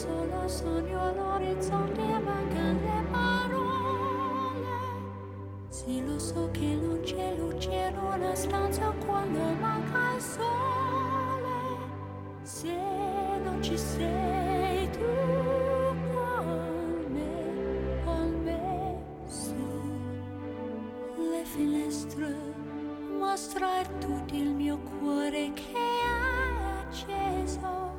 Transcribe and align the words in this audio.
solo 0.00 0.48
sogno 0.48 0.98
all'orizzonte 0.98 2.00
mancano 2.00 2.80
le 2.80 3.04
parole. 3.10 4.66
Sì, 5.68 6.02
lo 6.06 6.18
so 6.18 6.48
che 6.52 6.74
non 6.74 7.00
c'è 7.02 7.34
luce 7.36 7.70
in 7.70 7.98
una 7.98 8.34
stanza 8.34 8.90
quando 9.04 9.40
manca 9.60 10.14
il 10.14 10.22
sole. 10.22 11.58
Se 12.42 12.74
non 13.44 13.62
ci 13.62 13.76
sei 13.76 14.90
tu 14.90 15.04
con 16.14 17.04
me, 17.08 18.02
con 18.04 18.40
me 18.42 19.02
su 19.26 19.54
le 21.30 21.44
finestre, 21.44 22.34
mostrar 23.18 23.86
tutto 23.98 24.34
il 24.34 24.50
mio 24.50 24.78
cuore 24.98 25.52
che 25.52 25.74
è 25.74 26.88
acceso. 26.88 27.90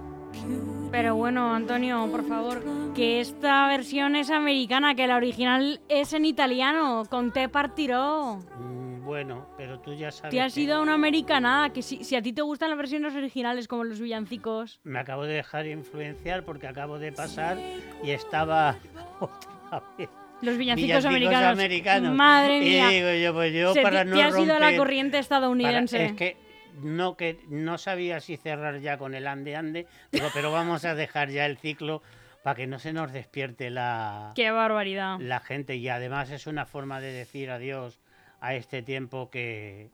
Pero 0.91 1.15
bueno, 1.15 1.53
Antonio, 1.55 2.05
por 2.11 2.27
favor, 2.27 2.61
que 2.93 3.21
esta 3.21 3.67
versión 3.67 4.15
es 4.17 4.29
americana, 4.29 4.93
que 4.93 5.07
la 5.07 5.15
original 5.15 5.79
es 5.87 6.11
en 6.13 6.25
italiano, 6.25 7.03
con 7.09 7.31
te 7.31 7.47
partiró. 7.47 8.39
Mm, 8.59 9.05
Bueno, 9.05 9.47
pero 9.57 9.79
tú 9.79 9.93
ya 9.93 10.11
sabes. 10.11 10.31
Te 10.31 10.41
has 10.41 10.53
que 10.53 10.61
ido 10.61 10.75
a 10.77 10.81
una 10.81 10.93
americanada, 10.93 11.69
que 11.71 11.81
si, 11.81 12.03
si 12.03 12.15
a 12.15 12.21
ti 12.21 12.33
te 12.33 12.41
gustan 12.41 12.69
las 12.69 12.77
versiones 12.77 13.15
originales 13.15 13.67
como 13.69 13.83
los 13.85 13.99
villancicos. 14.01 14.79
Me 14.83 14.99
acabo 14.99 15.23
de 15.23 15.33
dejar 15.35 15.65
influenciar 15.65 16.43
porque 16.43 16.67
acabo 16.67 16.99
de 16.99 17.11
pasar 17.13 17.57
y 18.03 18.11
estaba 18.11 18.75
otra 19.19 19.83
vez. 19.97 20.09
Los 20.41 20.57
villancicos, 20.57 20.87
Villancicos 21.03 21.05
americanos. 21.05 21.51
americanos. 21.53 22.15
Madre 22.15 22.57
Y 22.57 22.69
mía. 22.69 22.87
digo 22.89 23.13
yo, 23.13 23.33
pues 23.33 23.53
yo 23.53 23.73
Se 23.73 23.81
para 23.81 24.03
no 24.03 24.19
has 24.19 24.37
ido 24.37 24.55
a 24.55 24.59
la 24.59 24.71
romper- 24.71 24.77
corriente 24.77 25.11
para- 25.11 25.19
estadounidense. 25.21 26.05
es 26.05 26.13
que 26.13 26.37
no 26.81 27.17
que 27.17 27.39
no 27.49 27.77
sabía 27.77 28.19
si 28.19 28.37
cerrar 28.37 28.79
ya 28.79 28.97
con 28.97 29.13
el 29.15 29.27
ande 29.27 29.55
ande, 29.55 29.87
pero 30.33 30.51
vamos 30.51 30.85
a 30.85 30.95
dejar 30.95 31.29
ya 31.29 31.45
el 31.45 31.57
ciclo 31.57 32.01
para 32.43 32.55
que 32.55 32.67
no 32.67 32.79
se 32.79 32.93
nos 32.93 33.11
despierte 33.11 33.69
la, 33.69 34.31
Qué 34.35 34.49
barbaridad. 34.51 35.19
la 35.19 35.39
gente 35.39 35.75
y 35.75 35.87
además 35.89 36.31
es 36.31 36.47
una 36.47 36.65
forma 36.65 36.99
de 36.99 37.11
decir 37.13 37.51
adiós 37.51 37.99
a 38.39 38.55
este 38.55 38.81
tiempo 38.81 39.29
que 39.29 39.89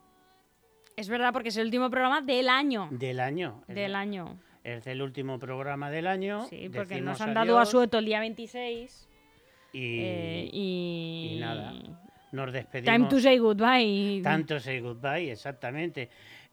Es 0.96 1.08
verdad, 1.08 1.32
porque 1.32 1.50
es 1.50 1.56
el 1.58 1.66
último 1.66 1.90
programa 1.90 2.22
del 2.22 2.48
año. 2.48 2.88
del 2.90 3.20
año. 3.20 3.62
Es- 3.68 3.74
Del 3.74 3.94
año. 3.94 4.38
Es 4.64 4.86
el 4.86 5.00
último 5.02 5.38
programa 5.38 5.90
del 5.90 6.06
año. 6.06 6.46
Sí, 6.48 6.68
porque 6.68 6.94
decimos 6.94 7.12
nos 7.12 7.20
han 7.20 7.32
dado 7.34 7.58
asueto 7.58 7.98
el 7.98 8.04
día 8.06 8.20
26. 8.20 9.08
y, 9.72 10.00
eh, 10.00 10.50
y... 10.52 11.32
y 11.36 11.40
nada, 11.40 11.72
nos 12.32 12.52
despedimos. 12.52 12.94
Time 12.96 13.08
to 13.08 13.20
say 13.20 13.38
goodbye. 13.38 14.20
Tanto 14.22 14.58
say 14.60 14.80
goodbye, 14.80 15.30
exactamente. 15.30 16.10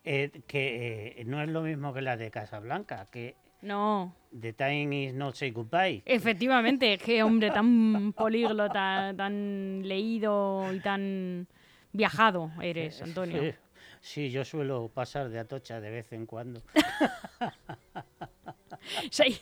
Eh, 0.07 0.29
que 0.45 1.15
eh, 1.17 1.23
no 1.25 1.41
es 1.41 1.49
lo 1.49 1.63
mismo 1.63 1.91
que 1.91 2.01
la 2.01 2.15
de 2.15 2.29
Casablanca, 2.29 3.07
que 3.11 3.35
No, 3.61 4.13
The 4.39 4.53
Time 4.53 5.05
is 5.05 5.15
not 5.15 5.33
say 5.33 5.49
goodbye. 5.49 6.03
efectivamente, 6.05 6.97
qué 7.03 7.23
hombre 7.23 7.49
tan 7.49 8.13
políglota, 8.13 9.15
tan 9.17 9.81
leído 9.83 10.71
y 10.71 10.79
tan 10.79 11.47
viajado 11.91 12.51
eres, 12.61 13.01
Antonio. 13.01 13.41
Sí, 13.41 13.53
Sí, 14.01 14.29
yo 14.29 14.45
suelo 14.45 14.91
pasar 14.93 15.29
de 15.29 15.39
Atocha 15.39 15.81
de 15.81 15.89
vez 15.89 16.13
en 16.13 16.27
cuando. 16.27 16.61
Sí. 19.09 19.39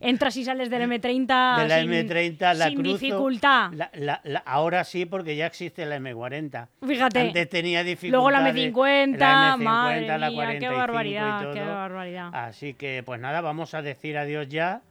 Entras 0.00 0.36
y 0.36 0.44
sales 0.44 0.70
del 0.70 0.82
M30 0.90 1.58
de 1.62 1.68
la 1.68 1.80
sin, 1.80 1.90
M30 1.90 2.54
la 2.54 2.68
sin 2.68 2.78
cruzo. 2.80 2.92
dificultad. 2.98 3.72
la- 3.72 3.90
la- 3.94 4.20
la- 4.24 4.38
ahora 4.40 4.84
sí, 4.84 5.04
porque 5.06 5.36
ya 5.36 5.46
existe 5.46 5.84
la 5.86 5.96
M40. 5.98 6.68
Fíjate. 6.86 7.20
Antes 7.20 7.48
tenía 7.48 7.82
Luego 7.82 8.30
la 8.30 8.42
dificultades. 8.52 8.74
M50, 8.74 9.18
la 9.18 9.54
M50, 9.56 9.58
madre 9.62 10.06
la 10.18 10.28
mía, 10.30 10.34
45 10.36 10.58
qué 10.58 10.74
y 10.74 10.78
barbaridad, 10.78 11.52
qué 11.52 11.60
todo. 11.60 11.74
barbaridad. 11.74 12.30
Así 12.32 12.74
que, 12.74 13.02
pues 13.04 13.20
nada, 13.20 13.40
vamos 13.42 13.74
a 13.74 13.82
decir 13.82 14.16
adiós 14.18 14.48
ya. 14.48 14.82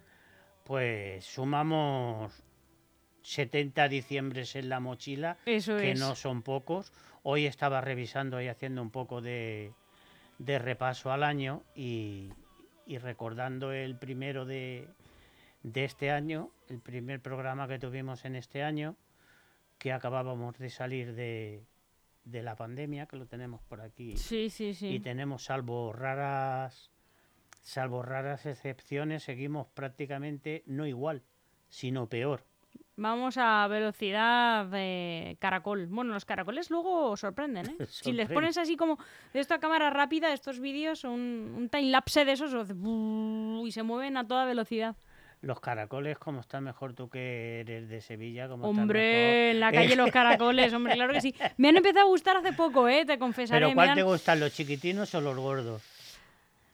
Pues 0.64 1.26
sumamos 1.26 2.32
70 3.22 3.88
diciembres 3.88 4.56
en 4.56 4.70
la 4.70 4.80
mochila, 4.80 5.38
Eso 5.46 5.78
que 5.78 5.92
es. 5.92 6.00
no 6.00 6.16
son 6.16 6.42
pocos. 6.44 6.92
Hoy 7.24 7.46
estaba 7.48 7.82
revisando 7.82 8.40
y 8.42 8.48
haciendo 8.48 8.82
un 8.84 8.92
poco 8.92 9.20
de, 9.22 9.72
de 10.38 10.60
repaso 10.60 11.12
al 11.12 11.24
año 11.24 11.64
y, 11.76 12.30
y 12.86 12.98
recordando 12.98 13.72
el 13.72 13.98
primero 13.98 14.46
de, 14.46 14.88
de 15.64 15.84
este 15.86 16.12
año, 16.12 16.52
el 16.70 16.80
primer 16.80 17.22
programa 17.22 17.68
que 17.68 17.80
tuvimos 17.80 18.26
en 18.26 18.36
este 18.36 18.64
año, 18.64 18.96
que 19.78 19.92
acabábamos 19.92 20.58
de 20.58 20.70
salir 20.70 21.14
de, 21.16 21.64
de 22.24 22.44
la 22.44 22.56
pandemia, 22.56 23.06
que 23.08 23.18
lo 23.18 23.26
tenemos 23.26 23.62
por 23.64 23.82
aquí 23.82 24.16
Sí, 24.18 24.50
sí, 24.50 24.74
sí. 24.74 24.88
y 24.96 25.00
tenemos 25.00 25.46
salvo 25.46 25.92
raras 25.94 26.92
salvo 27.62 28.04
raras 28.04 28.46
excepciones 28.46 29.24
seguimos 29.24 29.68
prácticamente 29.68 30.62
no 30.68 30.86
igual 30.86 31.24
sino 31.70 32.08
peor 32.08 32.46
Vamos 32.98 33.36
a 33.38 33.68
velocidad 33.68 34.66
de 34.68 35.36
caracol. 35.40 35.88
Bueno, 35.88 36.14
los 36.14 36.24
caracoles 36.24 36.70
luego 36.70 37.18
sorprenden, 37.18 37.66
¿eh? 37.68 37.76
Si 37.90 38.14
les 38.14 38.30
pones 38.30 38.58
así 38.58 38.78
como 38.78 38.98
de 39.34 39.42
esta 39.42 39.60
cámara 39.60 39.90
rápida, 39.90 40.32
estos 40.32 40.60
vídeos, 40.62 41.04
un, 41.04 41.54
un 41.58 41.70
time-lapse 41.70 42.24
de 42.24 42.32
esos, 42.32 42.54
y 43.66 43.72
se 43.72 43.84
mueven 43.84 44.16
a 44.16 44.26
toda 44.26 44.46
velocidad. 44.46 44.96
los 45.42 45.60
caracoles 45.60 46.18
como 46.18 46.40
estás 46.40 46.62
mejor 46.62 46.94
tú 46.94 47.10
que 47.10 47.60
eres 47.60 47.90
de 47.90 48.00
Sevilla 48.02 48.48
estás 48.48 48.70
Hombre, 48.70 49.52
en 49.52 49.60
la 49.60 49.72
mejor. 49.72 49.84
calle 49.84 49.96
los 49.98 50.12
caracoles, 50.20 50.74
hombre, 50.74 50.94
claro 50.94 51.12
que 51.14 51.22
sí. 51.22 51.36
Me 51.58 51.68
han 51.70 51.78
empezado 51.78 52.06
a 52.06 52.10
gustar 52.10 52.38
hace 52.38 52.54
poco, 52.54 52.88
¿eh? 52.88 53.06
Te 53.06 53.20
confesaré. 53.20 53.66
pero 53.66 53.76
cuál 53.76 53.94
te 53.94 54.04
gustan 54.04 54.40
los 54.40 54.54
chiquitinos 54.54 55.14
o 55.14 55.20
los 55.22 55.36
gordos 55.38 55.82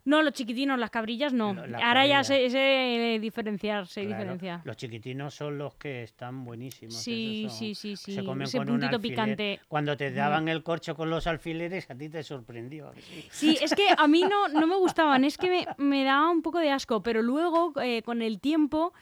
No, 0.03 0.23
los 0.23 0.33
chiquitinos, 0.33 0.79
las 0.79 0.89
cabrillas 0.89 1.31
no. 1.31 1.53
Las 1.53 1.81
Ahora 1.83 2.05
ya 2.07 2.23
cabrillas. 2.23 2.27
sé, 2.27 2.49
sé 2.49 3.19
diferenciar, 3.21 3.85
sé 3.87 4.05
Claro, 4.07 4.37
los 4.63 4.77
chiquitinos 4.77 5.33
son 5.35 5.57
los 5.57 5.75
que 5.75 6.03
están 6.03 6.43
buenísimos 6.43 6.95
Sí, 6.95 7.41
esos 7.43 7.51
son- 7.51 7.59
sí, 7.59 7.75
sí, 7.75 7.95
sí. 7.95 8.15
se 8.15 8.23
comen 8.23 8.47
Ese 8.47 8.57
con 8.57 8.69
un 8.69 8.79
puntito 8.79 8.95
alfiler. 8.95 9.15
picante. 9.15 9.59
cuando 9.67 9.95
te 9.95 10.11
daban 10.11 10.47
el 10.47 10.63
corcho 10.63 10.95
con 10.95 11.09
los 11.09 11.27
alfileres 11.27 11.89
a 11.89 11.95
ti 11.95 12.09
te 12.09 12.23
sorprendió. 12.23 12.91
Sí, 13.29 13.57
es 13.61 13.73
que 13.75 13.87
a 13.95 14.07
mí 14.07 14.23
no, 14.23 14.47
no 14.47 14.65
me 14.67 14.75
gustaban, 14.77 15.23
es 15.23 15.37
que 15.37 15.49
me, 15.49 15.67
me 15.77 16.03
daba 16.03 16.29
un 16.31 16.41
poco 16.41 16.59
de 16.59 16.71
asco, 16.71 17.03
pero 17.03 17.21
luego, 17.21 17.73
eh, 17.81 18.01
con 18.03 18.21
el 18.21 18.39
tiempo, 18.39 18.93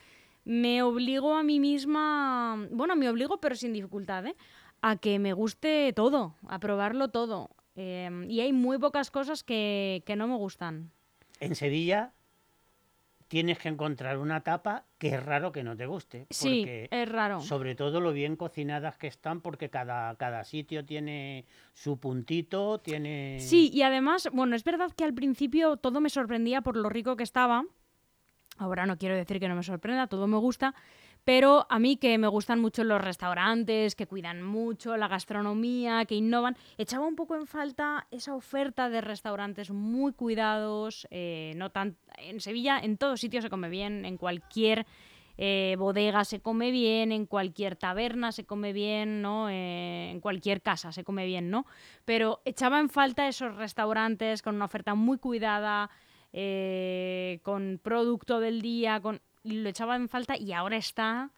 me 0.44 0.82
obligo 0.82 1.34
a 1.34 1.42
mí 1.42 1.60
misma, 1.60 2.66
bueno, 2.70 2.96
me 2.96 3.08
obligo, 3.08 3.38
pero 3.40 3.54
sin 3.54 3.72
dificultad, 3.72 4.26
¿eh? 4.26 4.34
a 4.82 4.96
que 4.96 5.18
me 5.18 5.32
guste 5.34 5.92
todo, 5.94 6.34
a 6.48 6.58
probarlo 6.58 7.08
todo. 7.08 7.50
Eh, 7.82 8.26
y 8.28 8.40
hay 8.40 8.52
muy 8.52 8.76
pocas 8.76 9.10
cosas 9.10 9.42
que, 9.42 10.02
que 10.04 10.14
no 10.14 10.28
me 10.28 10.36
gustan. 10.36 10.90
En 11.40 11.54
Sevilla 11.54 12.12
tienes 13.26 13.58
que 13.58 13.70
encontrar 13.70 14.18
una 14.18 14.42
tapa 14.42 14.84
que 14.98 15.14
es 15.14 15.24
raro 15.24 15.50
que 15.50 15.62
no 15.62 15.74
te 15.74 15.86
guste. 15.86 16.26
Sí, 16.28 16.60
porque 16.60 16.88
es 16.90 17.08
raro. 17.08 17.40
Sobre 17.40 17.74
todo 17.74 18.02
lo 18.02 18.12
bien 18.12 18.36
cocinadas 18.36 18.98
que 18.98 19.06
están, 19.06 19.40
porque 19.40 19.70
cada, 19.70 20.14
cada 20.16 20.44
sitio 20.44 20.84
tiene 20.84 21.46
su 21.72 21.96
puntito, 21.98 22.80
tiene... 22.80 23.38
Sí, 23.40 23.70
y 23.72 23.80
además, 23.80 24.28
bueno, 24.30 24.56
es 24.56 24.64
verdad 24.64 24.92
que 24.94 25.04
al 25.04 25.14
principio 25.14 25.78
todo 25.78 26.02
me 26.02 26.10
sorprendía 26.10 26.60
por 26.60 26.76
lo 26.76 26.90
rico 26.90 27.16
que 27.16 27.22
estaba. 27.22 27.64
Ahora 28.58 28.84
no 28.84 28.98
quiero 28.98 29.16
decir 29.16 29.40
que 29.40 29.48
no 29.48 29.56
me 29.56 29.62
sorprenda, 29.62 30.06
todo 30.06 30.26
me 30.26 30.36
gusta, 30.36 30.74
pero 31.24 31.66
a 31.68 31.78
mí 31.78 31.96
que 31.96 32.16
me 32.18 32.28
gustan 32.28 32.60
mucho 32.60 32.84
los 32.84 33.00
restaurantes, 33.00 33.94
que 33.94 34.06
cuidan 34.06 34.42
mucho 34.42 34.96
la 34.96 35.08
gastronomía, 35.08 36.04
que 36.04 36.14
innovan, 36.14 36.56
echaba 36.78 37.06
un 37.06 37.16
poco 37.16 37.36
en 37.36 37.46
falta 37.46 38.06
esa 38.10 38.34
oferta 38.34 38.88
de 38.88 39.00
restaurantes 39.00 39.70
muy 39.70 40.12
cuidados, 40.12 41.06
eh, 41.10 41.52
no 41.56 41.70
tan 41.70 41.96
en 42.18 42.40
Sevilla, 42.40 42.78
en 42.78 42.96
todos 42.96 43.20
sitios 43.20 43.44
se 43.44 43.50
come 43.50 43.68
bien, 43.68 44.04
en 44.04 44.16
cualquier 44.16 44.86
eh, 45.42 45.76
bodega 45.78 46.26
se 46.26 46.40
come 46.40 46.70
bien, 46.70 47.12
en 47.12 47.24
cualquier 47.24 47.74
taberna 47.74 48.30
se 48.30 48.44
come 48.44 48.74
bien, 48.74 49.22
¿no? 49.22 49.48
Eh, 49.48 50.10
en 50.10 50.20
cualquier 50.20 50.60
casa 50.60 50.92
se 50.92 51.02
come 51.02 51.24
bien, 51.24 51.48
¿no? 51.48 51.64
Pero 52.04 52.42
echaba 52.44 52.78
en 52.78 52.90
falta 52.90 53.26
esos 53.26 53.56
restaurantes 53.56 54.42
con 54.42 54.56
una 54.56 54.66
oferta 54.66 54.94
muy 54.94 55.16
cuidada, 55.16 55.88
eh, 56.34 57.40
con 57.42 57.80
producto 57.82 58.38
del 58.38 58.60
día, 58.60 59.00
con 59.00 59.22
lo 59.44 59.68
echaba 59.68 59.96
en 59.96 60.08
falta 60.08 60.36
y 60.36 60.52
ahora 60.52 60.76
está 60.76 61.30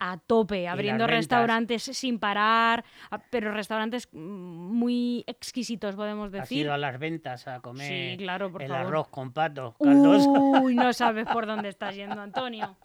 a 0.00 0.16
tope, 0.16 0.68
abriendo 0.68 1.08
restaurantes 1.08 1.82
sin 1.82 2.20
parar, 2.20 2.84
pero 3.30 3.50
restaurantes 3.50 4.08
mm, 4.12 4.18
muy 4.18 5.24
exquisitos, 5.26 5.96
podemos 5.96 6.26
Has 6.26 6.32
decir. 6.32 6.58
ido 6.66 6.72
a 6.72 6.78
las 6.78 6.98
ventas 7.00 7.48
a 7.48 7.58
comer 7.60 7.88
Sí, 8.12 8.16
claro, 8.16 8.52
por 8.52 8.62
el 8.62 8.68
favor. 8.68 8.86
arroz 8.86 9.08
con 9.08 9.32
caldoso. 9.32 10.30
Uy, 10.30 10.76
no 10.76 10.92
sabes 10.92 11.26
por 11.26 11.46
dónde 11.46 11.68
estás 11.70 11.96
yendo, 11.96 12.20
Antonio. 12.20 12.76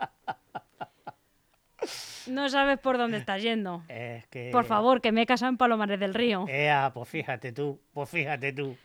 No 2.28 2.48
sabes 2.50 2.80
por 2.80 2.98
dónde 2.98 3.18
estás 3.18 3.42
yendo. 3.42 3.84
Es 3.90 4.26
que... 4.28 4.50
Por 4.52 4.64
favor, 4.66 5.02
que 5.02 5.12
me 5.12 5.24
he 5.24 5.26
casado 5.26 5.50
en 5.50 5.58
Palomares 5.58 6.00
del 6.00 6.14
Río. 6.14 6.46
Ea, 6.48 6.92
pues 6.94 7.10
fíjate 7.10 7.52
tú, 7.52 7.80
pues 7.94 8.10
fíjate 8.10 8.54
tú. 8.54 8.76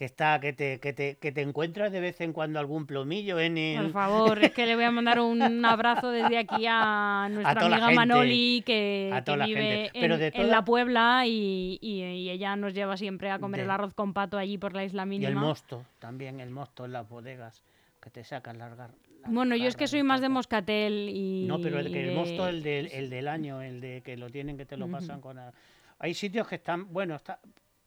Que 0.00 0.06
está, 0.06 0.40
que 0.40 0.54
te, 0.54 0.80
que 0.80 0.94
te, 0.94 1.16
que 1.18 1.30
te 1.30 1.42
encuentras 1.42 1.92
de 1.92 2.00
vez 2.00 2.22
en 2.22 2.32
cuando 2.32 2.58
algún 2.58 2.86
plomillo 2.86 3.38
en 3.38 3.58
el... 3.58 3.82
Por 3.82 3.92
favor, 3.92 4.42
es 4.42 4.50
que 4.52 4.64
le 4.64 4.74
voy 4.74 4.84
a 4.84 4.90
mandar 4.90 5.20
un 5.20 5.62
abrazo 5.62 6.10
desde 6.10 6.38
aquí 6.38 6.64
a 6.66 7.28
nuestra 7.30 7.52
toda 7.54 7.68
la 7.68 7.76
amiga 7.76 7.88
gente, 7.88 7.96
Manoli, 8.06 8.62
que, 8.64 9.10
a 9.12 9.16
que 9.18 9.22
toda 9.26 9.36
la 9.36 9.44
vive 9.44 9.90
en, 9.92 10.18
de 10.18 10.30
toda- 10.32 10.46
la 10.46 10.64
Puebla 10.64 11.24
y, 11.26 11.78
y- 11.82 12.02
y 12.02 12.30
ella 12.30 12.56
nos 12.56 12.72
lleva 12.72 12.96
siempre 12.96 13.30
a 13.30 13.38
comer 13.38 13.60
De- 13.60 13.64
el 13.66 13.70
arroz 13.70 13.92
con 13.92 14.14
pato 14.14 14.38
allí 14.38 14.56
por 14.56 14.72
la 14.72 14.84
isla 14.84 15.02
Y 15.02 15.06
mínima. 15.06 15.28
el 15.28 15.36
mosto, 15.36 15.84
también 15.98 16.40
el 16.40 16.48
mosto 16.48 16.86
en 16.86 16.92
las 16.92 17.06
bodegas, 17.06 17.62
que 18.02 18.08
te 18.08 18.24
sacan 18.24 18.56
las, 18.56 18.72
gar- 18.78 18.94
las 19.20 19.30
Bueno, 19.30 19.54
yo 19.54 19.68
es 19.68 19.76
que 19.76 19.86
soy 19.86 20.02
más 20.02 20.22
de 20.22 20.30
moscatel 20.30 21.10
y. 21.12 21.44
No, 21.46 21.60
pero 21.60 21.78
el, 21.78 21.92
que 21.92 22.00
el 22.04 22.08
de- 22.08 22.14
mosto, 22.14 22.48
el 22.48 22.62
del, 22.62 22.86
el 22.90 23.10
del 23.10 23.28
año, 23.28 23.60
el 23.60 23.82
de 23.82 24.00
que 24.00 24.16
lo 24.16 24.30
tienen, 24.30 24.56
que 24.56 24.64
te 24.64 24.78
lo 24.78 24.88
pasan 24.90 25.20
con... 25.20 25.38
a- 25.38 25.52
Hay 25.98 26.14
sitios 26.14 26.48
que 26.48 26.54
están... 26.54 26.90
Bueno, 26.90 27.16
está... 27.16 27.38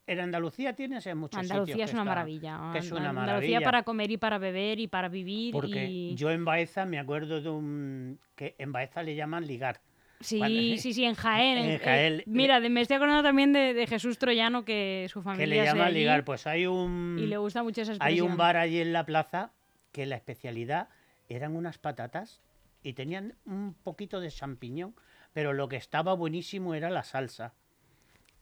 en 0.05 0.19
Andalucía 0.19 0.73
tienes 0.73 1.05
en 1.07 1.17
muchos 1.17 1.39
sitios 1.41 1.51
Andalucía 1.51 1.85
es 1.85 1.91
que 1.91 1.97
una 1.97 2.25
que 2.73 2.79
es 2.79 2.91
una 2.91 3.09
Andalucía 3.09 3.13
maravilla. 3.25 3.61
para 3.61 3.83
comer 3.83 4.11
y 4.11 4.17
para 4.17 4.37
beber 4.37 4.79
y 4.79 4.87
para 4.87 5.07
vivir. 5.09 5.51
Porque 5.53 5.85
y... 5.85 6.15
yo 6.15 6.29
en 6.31 6.43
Baeza 6.45 6.85
me 6.85 6.99
acuerdo 6.99 7.41
de 7.41 7.49
un... 7.49 8.19
que 8.35 8.55
en 8.57 8.71
Baeza 8.71 9.01
le 9.03 9.15
llaman 9.15 9.47
ligar. 9.47 9.81
Sí, 10.19 10.37
Cuando- 10.37 10.57
sí, 10.77 10.93
sí, 10.93 11.03
en 11.03 11.15
Jaén. 11.15 11.57
En 11.57 11.79
Jaén, 11.79 12.13
eh, 12.19 12.23
mira, 12.27 12.59
de- 12.59 12.69
me 12.69 12.81
estoy 12.81 12.95
acordando 12.97 13.23
también 13.23 13.51
de, 13.53 13.73
de 13.73 13.87
Jesús 13.87 14.17
Troyano, 14.17 14.63
que 14.65 15.07
su 15.09 15.19
Que 15.19 15.23
familia 15.23 15.47
le 15.47 15.59
de 15.61 15.65
llaman 15.65 15.87
allí, 15.87 15.99
ligar. 15.99 16.23
Pues 16.25 16.47
hay 16.47 16.65
un... 16.65 17.17
Y 17.19 17.25
le 17.27 17.37
gusta 17.37 17.63
mucho 17.63 17.81
esa 17.81 17.91
Hay 17.93 17.95
expresión. 17.97 18.31
un 18.31 18.37
bar 18.37 18.57
allí 18.57 18.79
en 18.79 18.93
la 18.93 19.05
plaza 19.05 19.51
que 19.91 20.05
la 20.05 20.15
especialidad 20.15 20.89
eran 21.29 21.55
unas 21.55 21.77
patatas 21.77 22.41
y 22.83 22.93
tenían 22.93 23.35
un 23.45 23.73
poquito 23.73 24.19
de 24.19 24.29
champiñón, 24.29 24.95
pero 25.33 25.53
lo 25.53 25.67
que 25.69 25.77
estaba 25.77 26.13
buenísimo 26.13 26.73
era 26.73 26.89
la 26.89 27.03
salsa. 27.03 27.53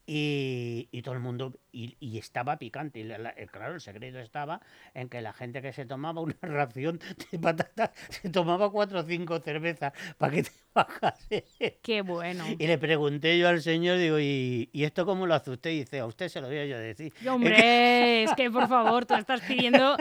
Y, 0.07 0.89
y 0.91 1.03
todo 1.03 1.13
el 1.13 1.21
mundo, 1.21 1.53
y, 1.71 1.95
y 1.99 2.17
estaba 2.17 2.57
picante. 2.57 2.99
Y 2.99 3.03
la- 3.03 3.17
la- 3.17 3.29
eh, 3.37 3.47
claro, 3.49 3.75
el 3.75 3.81
secreto 3.81 4.19
estaba 4.19 4.59
en 4.93 5.07
que 5.09 5.21
la 5.21 5.31
gente 5.31 5.61
que 5.61 5.71
se 5.73 5.85
tomaba 5.85 6.21
una 6.21 6.35
ración 6.41 6.99
de 7.31 7.39
patatas 7.39 7.91
se 8.09 8.29
tomaba 8.29 8.71
cuatro 8.71 8.99
o 8.99 9.03
cinco 9.03 9.39
cervezas 9.39 9.93
para 10.17 10.33
que 10.33 10.43
te 10.43 10.51
bajase. 10.73 11.45
Qué 11.81 12.01
bueno. 12.01 12.45
Y 12.57 12.67
le 12.67 12.77
pregunté 12.77 13.37
yo 13.37 13.47
al 13.47 13.61
señor, 13.61 13.99
digo, 13.99 14.19
¿y, 14.19 14.69
y 14.73 14.83
esto 14.83 15.05
cómo 15.05 15.27
lo 15.27 15.35
hace 15.35 15.51
usted? 15.51 15.69
Y 15.69 15.79
dice, 15.81 15.99
a 15.99 16.05
usted 16.07 16.27
se 16.29 16.41
lo 16.41 16.47
voy 16.47 16.57
a 16.57 16.65
yo 16.65 16.77
decir. 16.79 17.13
Y, 17.21 17.27
Hombre, 17.27 18.23
es 18.23 18.33
que 18.33 18.49
por 18.51 18.67
favor, 18.67 19.05
tú 19.05 19.13
estás 19.15 19.41
pidiendo 19.41 19.95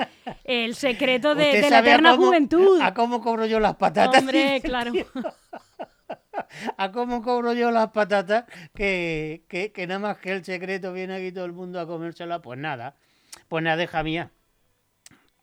el 0.45 0.75
secreto 0.75 1.35
de, 1.35 1.45
¿Usted 1.47 1.63
de 1.63 1.71
la 1.71 1.79
eterna 1.81 2.13
cómo- 2.17 2.27
juventud. 2.27 2.81
¿A 2.81 2.95
cómo 2.95 3.21
cobro 3.21 3.47
yo 3.47 3.61
las 3.61 3.77
patatas? 3.77 4.21
Hombre, 4.23 4.61
claro. 4.65 4.93
¿A 6.77 6.93
cómo 6.93 7.23
cobro 7.23 7.53
yo 7.53 7.71
las 7.71 7.91
patatas? 7.91 8.45
Que, 8.75 9.45
que, 9.49 9.73
que 9.73 9.87
nada 9.87 10.01
más 10.01 10.19
que 10.19 10.33
el 10.33 10.45
secreto 10.45 10.93
viene 10.93 11.15
aquí 11.17 11.33
todo 11.33 11.45
el 11.45 11.53
mundo 11.53 11.81
a 11.81 11.87
comérsela. 11.87 12.41
Pues 12.43 12.59
nada, 12.59 12.95
pues 13.49 13.65
nada, 13.65 13.77
deja 13.77 14.03
mía. 14.03 14.31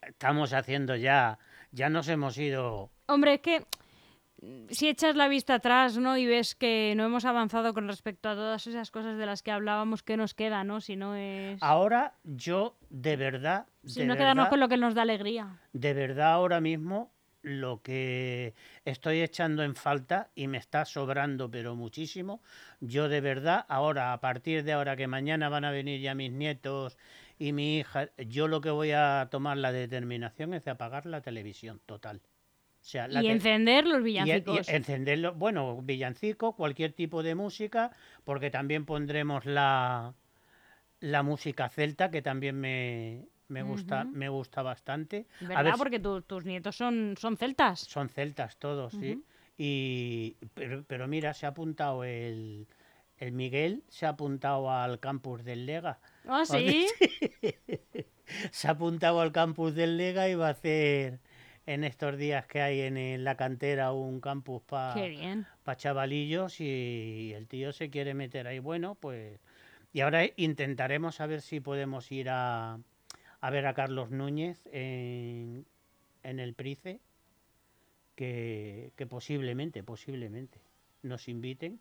Estamos 0.01 0.53
haciendo 0.53 0.95
ya, 0.95 1.39
ya 1.71 1.89
nos 1.89 2.07
hemos 2.07 2.37
ido. 2.37 2.91
Hombre, 3.07 3.35
es 3.35 3.41
que 3.41 3.65
mm, 4.41 4.67
si 4.69 4.87
echas 4.87 5.15
la 5.15 5.27
vista 5.27 5.55
atrás, 5.55 5.97
¿no? 5.97 6.17
Y 6.17 6.25
ves 6.25 6.55
que 6.55 6.93
no 6.95 7.05
hemos 7.05 7.25
avanzado 7.25 7.73
con 7.73 7.87
respecto 7.87 8.29
a 8.29 8.35
todas 8.35 8.67
esas 8.67 8.91
cosas 8.91 9.17
de 9.17 9.25
las 9.25 9.43
que 9.43 9.51
hablábamos, 9.51 10.03
¿qué 10.03 10.15
nos 10.15 10.33
queda, 10.33 10.63
no? 10.63 10.79
Si 10.79 10.95
no 10.95 11.15
es... 11.15 11.61
Ahora 11.61 12.13
yo, 12.23 12.77
de 12.89 13.17
verdad, 13.17 13.67
si 13.85 14.01
de 14.01 14.05
no 14.05 14.15
quedarnos 14.15 14.45
verdad, 14.45 14.49
con 14.49 14.59
lo 14.61 14.69
que 14.69 14.77
nos 14.77 14.93
da 14.93 15.01
alegría. 15.01 15.59
de 15.73 15.93
verdad 15.93 16.31
ahora 16.31 16.61
mismo 16.61 17.11
lo 17.47 17.81
que 17.81 18.53
estoy 18.85 19.21
echando 19.21 19.63
en 19.63 19.75
falta 19.75 20.29
y 20.35 20.47
me 20.47 20.57
está 20.57 20.85
sobrando 20.85 21.49
pero 21.49 21.75
muchísimo, 21.75 22.41
yo 22.81 23.09
de 23.09 23.21
verdad 23.21 23.65
ahora, 23.69 24.13
a 24.13 24.19
partir 24.19 24.63
de 24.63 24.73
ahora 24.73 24.95
que 24.95 25.07
mañana 25.07 25.49
van 25.49 25.65
a 25.65 25.71
venir 25.71 26.01
ya 26.01 26.13
mis 26.15 26.31
nietos 26.31 26.97
y 27.39 27.53
mi 27.53 27.77
hija, 27.79 28.09
yo 28.17 28.47
lo 28.47 28.61
que 28.61 28.69
voy 28.69 28.91
a 28.91 29.27
tomar 29.31 29.57
la 29.57 29.71
determinación 29.71 30.53
es 30.53 30.63
de 30.65 30.71
apagar 30.71 31.05
la 31.05 31.21
televisión 31.21 31.81
total. 31.85 32.21
O 32.81 32.89
sea, 32.89 33.07
la 33.07 33.21
Y 33.21 33.27
encender 33.27 33.85
los 33.85 33.99
y- 33.99 34.01
y 34.01 34.03
villancicos. 34.05 34.69
encenderlo, 34.69 35.33
bueno, 35.33 35.81
villancico, 35.81 36.55
cualquier 36.55 36.93
tipo 36.93 37.23
de 37.23 37.35
música, 37.35 37.91
porque 38.23 38.49
también 38.49 38.85
pondremos 38.85 39.45
la, 39.45 40.13
la 40.99 41.23
música 41.23 41.69
celta, 41.69 42.09
que 42.11 42.21
también 42.21 42.59
me, 42.59 43.27
me 43.49 43.63
gusta, 43.63 44.03
me 44.05 44.29
gusta 44.29 44.61
bastante. 44.61 45.25
A 45.41 45.47
¿Verdad? 45.47 45.63
ver 45.63 45.73
Porque 45.77 45.99
tu- 45.99 46.21
tus 46.21 46.45
nietos 46.45 46.75
son, 46.75 47.15
son 47.17 47.37
celtas. 47.37 47.79
son 47.79 48.09
celtas 48.09 48.57
todos, 48.57 48.93
sí. 48.93 49.23
Y, 49.57 50.35
pero, 50.53 50.83
pero 50.83 51.07
mira, 51.07 51.33
se 51.33 51.45
ha 51.45 51.49
apuntado 51.49 52.03
el, 52.03 52.67
el 53.17 53.31
Miguel, 53.31 53.83
se 53.89 54.05
ha 54.05 54.09
apuntado 54.09 54.69
al 54.71 54.99
campus 54.99 55.43
del 55.43 55.65
Lega. 55.65 55.99
¿Ah, 56.27 56.43
sí? 56.45 56.87
Se 58.51 58.67
ha 58.67 58.71
apuntado 58.71 59.21
al 59.21 59.31
campus 59.31 59.73
del 59.73 59.97
Lega 59.97 60.29
y 60.29 60.35
va 60.35 60.47
a 60.47 60.51
hacer 60.51 61.19
en 61.65 61.83
estos 61.83 62.17
días 62.17 62.45
que 62.45 62.61
hay 62.61 62.81
en, 62.81 62.97
en 62.97 63.23
la 63.23 63.35
cantera 63.35 63.91
un 63.93 64.19
campus 64.21 64.61
para 64.63 65.07
bien. 65.07 65.45
chavalillos 65.77 66.59
y 66.61 67.33
el 67.35 67.47
tío 67.47 67.71
se 67.73 67.89
quiere 67.89 68.13
meter 68.13 68.47
ahí. 68.47 68.59
Bueno, 68.59 68.95
pues... 68.95 69.39
Y 69.93 70.01
ahora 70.01 70.25
intentaremos 70.35 71.19
a 71.21 71.25
ver 71.25 71.41
si 71.41 71.59
podemos 71.59 72.11
ir 72.11 72.27
a, 72.29 72.79
a 73.41 73.49
ver 73.49 73.65
a 73.67 73.73
Carlos 73.73 74.09
Núñez 74.11 74.61
en, 74.71 75.65
en 76.23 76.39
el 76.39 76.53
Price, 76.53 76.99
que, 78.15 78.91
que 78.95 79.05
posiblemente, 79.05 79.83
posiblemente 79.83 80.59
nos 81.03 81.27
inviten. 81.27 81.79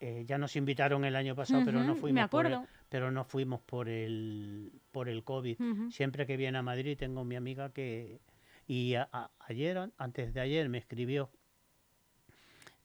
Eh, 0.00 0.24
ya 0.26 0.36
nos 0.38 0.56
invitaron 0.56 1.04
el 1.04 1.16
año 1.16 1.34
pasado, 1.34 1.60
pero 1.64 1.78
no 1.86 1.94
fuimos 1.96 2.22
me 2.22 2.28
por 2.28 2.46
el- 2.46 2.52
pero 2.90 3.10
no 3.10 3.24
fuimos 3.24 3.60
por 3.62 3.88
el 3.88 4.70
por 4.92 5.08
el 5.08 5.24
COVID. 5.24 5.56
Siempre 5.90 6.26
que 6.26 6.36
viene 6.36 6.58
a 6.58 6.62
Madrid 6.62 6.96
tengo 6.98 7.24
mi 7.24 7.36
amiga 7.36 7.70
que 7.72 8.20
y 8.66 8.94
a- 8.94 9.08
a- 9.12 9.30
ayer 9.40 9.78
an- 9.78 9.92
antes 9.98 10.34
de 10.34 10.40
ayer 10.40 10.68
me 10.68 10.78
escribió 10.78 11.30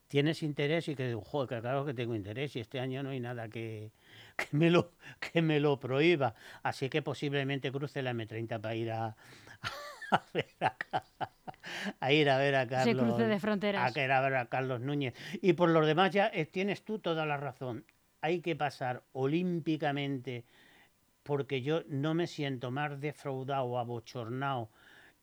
¿Tienes 0.08 0.42
interés? 0.42 0.88
Y 0.88 0.96
que 0.96 1.14
"Joder, 1.14 1.48
que 1.50 1.62
claro 1.62 1.86
que 1.86 1.94
tengo 1.94 2.16
interés 2.16 2.56
y 2.56 2.60
este 2.60 2.80
año 2.80 3.04
no 3.04 3.10
hay 3.12 3.20
nada 3.20 3.48
que, 3.48 3.92
que 4.40 4.58
me 4.58 4.70
lo 4.70 4.92
que 5.20 5.42
me 5.42 5.60
lo 5.60 5.80
prohíba. 5.80 6.34
Así 6.64 6.90
que 6.90 7.02
posiblemente 7.02 7.72
cruce 7.72 8.02
la 8.02 8.12
M30 8.14 8.60
para 8.62 8.76
ir 8.76 8.92
a, 8.92 9.16
a 10.12 10.24
ver 10.34 10.46
a, 12.00 12.12
ir 12.12 12.30
a 12.30 12.38
ver 12.38 12.56
a 12.56 12.68
Carlos. 12.68 12.96
Ese 12.96 13.06
cruce 13.06 13.28
de 13.28 13.40
fronteras. 13.40 13.96
A 13.96 14.04
ir 14.04 14.12
a 14.12 14.22
ver 14.22 14.36
a 14.36 14.46
Carlos 14.48 14.80
Núñez. 14.82 15.14
Y 15.42 15.54
por 15.54 15.70
los 15.70 15.86
demás 15.86 16.12
ya 16.12 16.28
eh, 16.34 16.46
tienes 16.46 16.84
tú 16.84 17.00
toda 17.00 17.26
la 17.26 17.38
razón. 17.38 17.86
Hay 18.22 18.42
que 18.42 18.56
pasar 18.56 19.04
olímpicamente 19.14 20.46
porque 21.24 21.62
yo 21.62 21.84
no 21.88 22.14
me 22.14 22.28
siento 22.28 22.72
más 22.72 23.00
defraudado 23.00 23.78
abochornado 23.78 24.70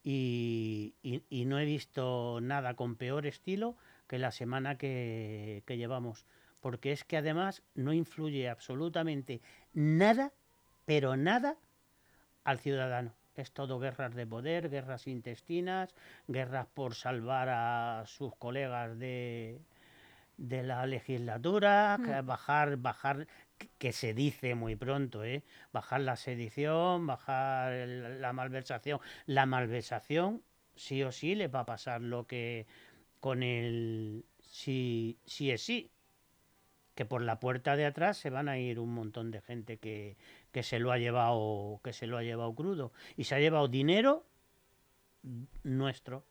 y, 0.04 0.94
y- 1.02 1.22
y 1.28 1.44
no 1.46 1.58
he 1.58 1.64
visto 1.64 2.38
nada 2.40 2.74
con 2.74 2.96
peor 2.96 3.26
estilo 3.26 3.76
que 4.06 4.18
la 4.18 4.30
semana 4.30 4.78
que, 4.78 5.62
que 5.66 5.76
llevamos. 5.76 6.26
Porque 6.60 6.92
es 6.92 7.04
que 7.04 7.16
además 7.16 7.62
no 7.74 7.92
influye 7.92 8.48
absolutamente 8.48 9.40
nada, 9.72 10.32
pero 10.84 11.16
nada, 11.16 11.56
al 12.44 12.58
ciudadano. 12.58 13.14
Es 13.34 13.52
todo 13.52 13.78
guerras 13.78 14.14
de 14.14 14.26
poder, 14.26 14.70
guerras 14.70 15.06
intestinas, 15.06 15.94
guerras 16.26 16.66
por 16.72 16.94
salvar 16.94 17.48
a 17.50 18.04
sus 18.06 18.34
colegas 18.36 18.98
de, 18.98 19.60
de 20.38 20.62
la 20.62 20.86
legislatura, 20.86 21.98
que 22.02 22.20
bajar, 22.22 22.78
bajar, 22.78 23.26
que- 23.58 23.68
que 23.78 23.92
se 23.92 24.14
dice 24.14 24.54
muy 24.54 24.74
pronto, 24.74 25.22
¿eh? 25.22 25.42
bajar 25.72 26.00
la 26.00 26.16
sedición, 26.16 27.06
bajar 27.06 27.72
el- 27.74 28.20
la 28.22 28.32
malversación. 28.32 29.00
La 29.26 29.44
malversación 29.44 30.42
sí 30.74 31.02
o 31.02 31.12
sí 31.12 31.34
le 31.34 31.48
va 31.48 31.60
a 31.60 31.66
pasar 31.66 32.00
lo 32.00 32.26
que 32.26 32.66
con 33.20 33.42
el 33.42 34.24
sí, 34.40 35.18
sí 35.26 35.50
es 35.50 35.62
sí, 35.62 35.90
que 36.96 37.04
por 37.04 37.22
la 37.22 37.38
puerta 37.38 37.76
de 37.76 37.84
atrás 37.84 38.16
se 38.16 38.30
van 38.30 38.48
a 38.48 38.58
ir 38.58 38.80
un 38.80 38.92
montón 38.94 39.30
de 39.30 39.42
gente 39.42 39.76
que, 39.76 40.16
que 40.50 40.62
se 40.64 40.80
lo 40.80 40.90
ha 40.90 40.98
llevado, 40.98 41.78
que 41.84 41.92
se 41.92 42.06
lo 42.06 42.16
ha 42.16 42.22
llevado 42.22 42.52
crudo. 42.54 42.90
Y 43.16 43.24
se 43.24 43.34
ha 43.36 43.38
llevado 43.38 43.68
dinero 43.68 44.24
nuestro. 45.62 46.24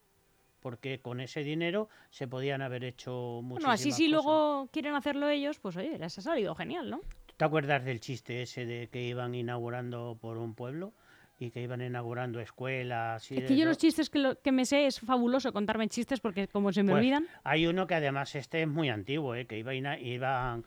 Porque 0.59 0.99
con 0.99 1.19
ese 1.19 1.43
dinero 1.43 1.89
se 2.09 2.27
podían 2.27 2.63
haber 2.63 2.83
hecho 2.83 3.41
muchísimas 3.43 3.61
Bueno, 3.61 3.69
así 3.71 3.91
si 3.91 4.09
cosas. 4.11 4.25
luego 4.25 4.69
quieren 4.71 4.95
hacerlo 4.95 5.29
ellos, 5.29 5.59
pues 5.59 5.77
oye, 5.77 5.99
les 5.99 6.17
ha 6.17 6.21
salido 6.21 6.55
genial, 6.55 6.89
¿no? 6.89 7.01
¿Te 7.37 7.45
acuerdas 7.45 7.85
del 7.85 7.99
chiste 7.99 8.41
ese 8.41 8.65
de 8.65 8.87
que 8.87 9.03
iban 9.03 9.35
inaugurando 9.35 10.17
por 10.19 10.37
un 10.39 10.55
pueblo? 10.55 10.93
Y 11.37 11.51
que 11.51 11.61
iban 11.61 11.81
inaugurando 11.81 12.39
escuelas 12.39 13.29
y 13.31 13.35
Es 13.37 13.43
que 13.45 13.55
yo 13.57 13.63
eso? 13.63 13.69
los 13.69 13.77
chistes 13.77 14.09
que, 14.09 14.19
lo- 14.19 14.39
que 14.41 14.51
me 14.53 14.65
sé 14.65 14.85
es 14.87 15.01
fabuloso 15.01 15.51
contarme 15.51 15.87
chistes 15.89 16.21
porque 16.21 16.47
como 16.47 16.71
se 16.71 16.81
me 16.81 16.91
Pues, 16.91 17.01
olvidan. 17.01 17.27
Hay 17.43 17.67
uno 17.67 17.87
que 17.87 17.95
además 17.95 18.35
este 18.35 18.61
es 18.61 18.67
muy 18.69 18.89
antiguo, 18.89 19.35
¿eh? 19.35 19.45
que 19.45 19.57
iba 19.57 19.73
ina- 19.73 19.99
iban 19.99 20.63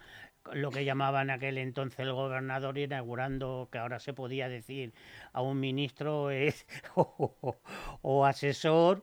lo 0.53 0.71
que 0.71 0.85
llamaban 0.85 1.31
aquel 1.31 1.57
entonces 1.59 2.01
el 2.01 2.13
gobernador 2.13 2.77
inaugurando, 2.79 3.69
que 3.73 3.79
ahora 3.79 3.99
se 3.99 4.13
podía 4.13 4.49
decir 4.49 4.93
a 5.33 5.41
un 5.43 5.59
ministro 5.59 6.31
es 6.31 6.67
o, 6.95 7.57
o 8.03 8.27
asesor 8.27 9.03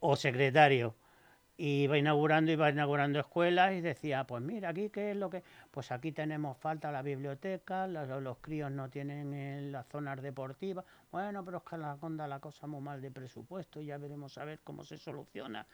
o 0.00 0.14
secretario. 0.16 0.94
Y 1.60 1.82
iba 1.82 1.98
inaugurando, 1.98 2.52
iba 2.52 2.70
inaugurando 2.70 3.18
escuelas 3.18 3.72
y 3.72 3.80
decía, 3.80 4.22
pues 4.24 4.40
mira, 4.44 4.68
aquí 4.68 4.90
qué 4.90 5.10
es 5.10 5.16
lo 5.16 5.28
que... 5.28 5.42
Pues 5.72 5.90
aquí 5.90 6.12
tenemos 6.12 6.56
falta 6.56 6.92
la 6.92 7.02
biblioteca, 7.02 7.88
los, 7.88 8.08
los 8.22 8.38
críos 8.38 8.70
no 8.70 8.88
tienen 8.90 9.34
en 9.34 9.72
las 9.72 9.84
zonas 9.88 10.22
deportivas. 10.22 10.84
Bueno, 11.10 11.42
pero 11.44 11.58
es 11.58 11.64
que 11.64 11.78
la 11.78 11.96
conda 11.96 12.28
la 12.28 12.38
cosa 12.38 12.66
muy 12.66 12.80
mal 12.82 13.00
de 13.00 13.10
presupuesto 13.10 13.80
ya 13.80 13.96
veremos 13.96 14.36
a 14.36 14.44
ver 14.44 14.60
cómo 14.62 14.84
se 14.84 14.98
soluciona. 14.98 15.66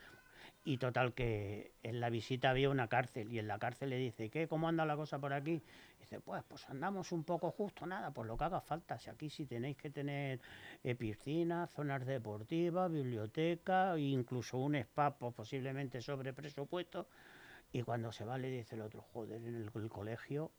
Y 0.62 0.79
total 0.79 1.12
que 1.12 1.73
en 1.83 2.00
la 2.00 2.09
visita 2.09 2.50
había 2.50 2.71
una 2.71 2.88
cárcel 2.88 3.33
y 3.33 3.38
en 3.38 3.49
la 3.49 3.59
cárcel 3.59 3.91
le 3.91 3.99
dice, 3.99 4.31
¿qué? 4.31 4.47
¿Cómo 4.47 4.69
anda 4.69 4.87
la 4.87 4.97
cosa 4.97 5.19
por 5.19 5.33
aquí? 5.33 5.62
Dice, 5.99 6.21
pues, 6.21 6.43
pues 6.47 6.69
andamos 6.71 7.12
un 7.12 7.25
poco 7.25 7.50
justo, 7.50 7.85
nada, 7.87 8.12
pues 8.12 8.29
lo 8.29 8.37
que 8.37 8.45
haga 8.45 8.61
falta. 8.61 8.99
Si 8.99 9.11
aquí 9.11 9.29
sí 9.29 9.45
tenéis 9.45 9.76
que 9.76 9.91
tener 9.91 10.41
eh, 10.83 10.95
piscinas, 10.95 11.71
zonas 11.71 12.07
deportivas, 12.07 12.91
biblioteca, 12.91 13.99
incluso 13.99 14.59
un 14.59 14.76
spa, 14.76 15.17
pues, 15.17 15.35
posiblemente 15.35 16.00
sobre 16.00 16.33
presupuesto. 16.33 17.09
Y 17.73 17.83
cuando 17.83 18.12
se 18.12 18.25
va 18.25 18.38
le 18.38 18.50
dice 18.50 18.76
el 18.76 18.83
otro, 18.83 19.03
joder, 19.03 19.43
en 19.43 19.57
el 19.57 19.91
colegio 19.91 20.53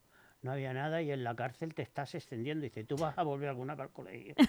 no 0.45 0.51
había 0.51 0.73
nada 0.73 1.01
y 1.01 1.11
en 1.11 1.23
la 1.23 1.35
cárcel 1.35 1.73
te 1.73 1.81
estás 1.81 2.13
extendiendo. 2.15 2.65
Y 2.65 2.69
dice, 2.69 2.83
tú 2.83 2.95
vas 2.95 3.17
a 3.17 3.23
volver 3.23 3.49
alguna 3.49 3.75
colegio. 3.75 4.35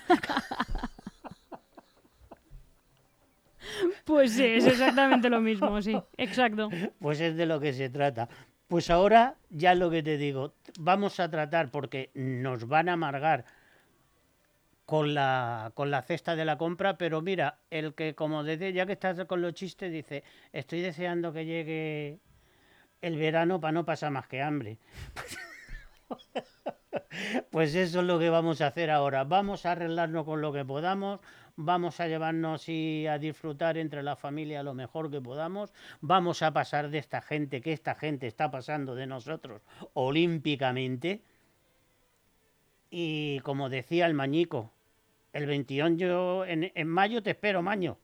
Pues 4.05 4.33
sí, 4.33 4.45
es 4.45 4.65
exactamente 4.65 5.29
lo 5.29 5.41
mismo, 5.41 5.83
sí, 5.83 6.01
exacto. 6.17 6.71
Pues 7.01 7.21
es 7.21 7.37
de 7.37 7.45
lo 7.45 7.59
que 7.59 7.73
se 7.73 7.91
trata. 7.91 8.29
Pues 8.69 8.89
ahora, 8.91 9.35
ya 9.51 9.75
lo 9.75 9.91
que 9.91 10.03
te 10.03 10.17
digo, 10.17 10.55
vamos 10.79 11.19
a 11.19 11.29
tratar, 11.29 11.71
porque 11.71 12.11
nos 12.15 12.69
van 12.69 12.89
a 12.89 12.93
amargar 12.93 13.45
con 14.87 15.15
la, 15.15 15.73
con 15.75 15.91
la 15.91 16.03
cesta 16.03 16.37
de 16.37 16.45
la 16.45 16.57
compra, 16.57 16.97
pero 16.97 17.21
mira, 17.21 17.59
el 17.69 17.95
que 17.95 18.15
como 18.15 18.45
desde, 18.45 18.73
ya 18.73 18.87
que 18.87 18.93
estás 18.93 19.25
con 19.27 19.43
los 19.43 19.53
chistes, 19.53 19.93
dice, 19.93 20.23
estoy 20.53 20.81
deseando 20.81 21.33
que 21.33 21.45
llegue 21.45 22.21
el 23.03 23.17
verano 23.17 23.61
para 23.61 23.73
no 23.73 23.85
pasar 23.85 24.13
más 24.13 24.29
que 24.29 24.41
hambre. 24.41 24.79
Pues 27.51 27.75
eso 27.75 28.01
es 28.01 28.07
lo 28.07 28.19
que 28.19 28.31
vamos 28.31 28.61
a 28.61 28.69
hacer 28.69 28.91
ahora. 28.91 29.25
Vamos 29.25 29.65
a 29.65 29.73
arreglarnos 29.73 30.25
con 30.25 30.41
lo 30.41 30.53
que 30.53 30.65
podamos, 30.65 31.21
vamos 31.57 32.01
a 32.01 32.09
llevarnos 32.09 32.69
y 32.69 33.07
a 33.07 33.19
disfrutar 33.19 33.79
entre 33.79 34.03
la 34.03 34.17
familia 34.17 34.63
lo 34.63 34.75
mejor 34.75 35.11
que 35.11 35.21
podamos, 35.21 35.73
vamos 36.01 36.43
a 36.43 36.53
pasar 36.53 36.91
de 36.91 36.99
esta 36.99 37.21
gente, 37.23 37.61
que 37.61 37.73
esta 37.73 37.95
gente 37.95 38.27
está 38.27 38.51
pasando 38.51 38.95
de 38.95 39.07
nosotros 39.07 39.63
olímpicamente. 39.95 41.23
Y 42.91 43.41
como 43.41 43.69
decía 43.69 44.07
el 44.07 44.15
mañico, 44.15 44.73
el 45.33 45.47
21 45.47 45.97
yo, 45.97 46.45
en, 46.45 46.73
en 46.75 46.89
mayo 46.89 47.23
te 47.23 47.31
espero, 47.31 47.63
maño. 47.63 47.99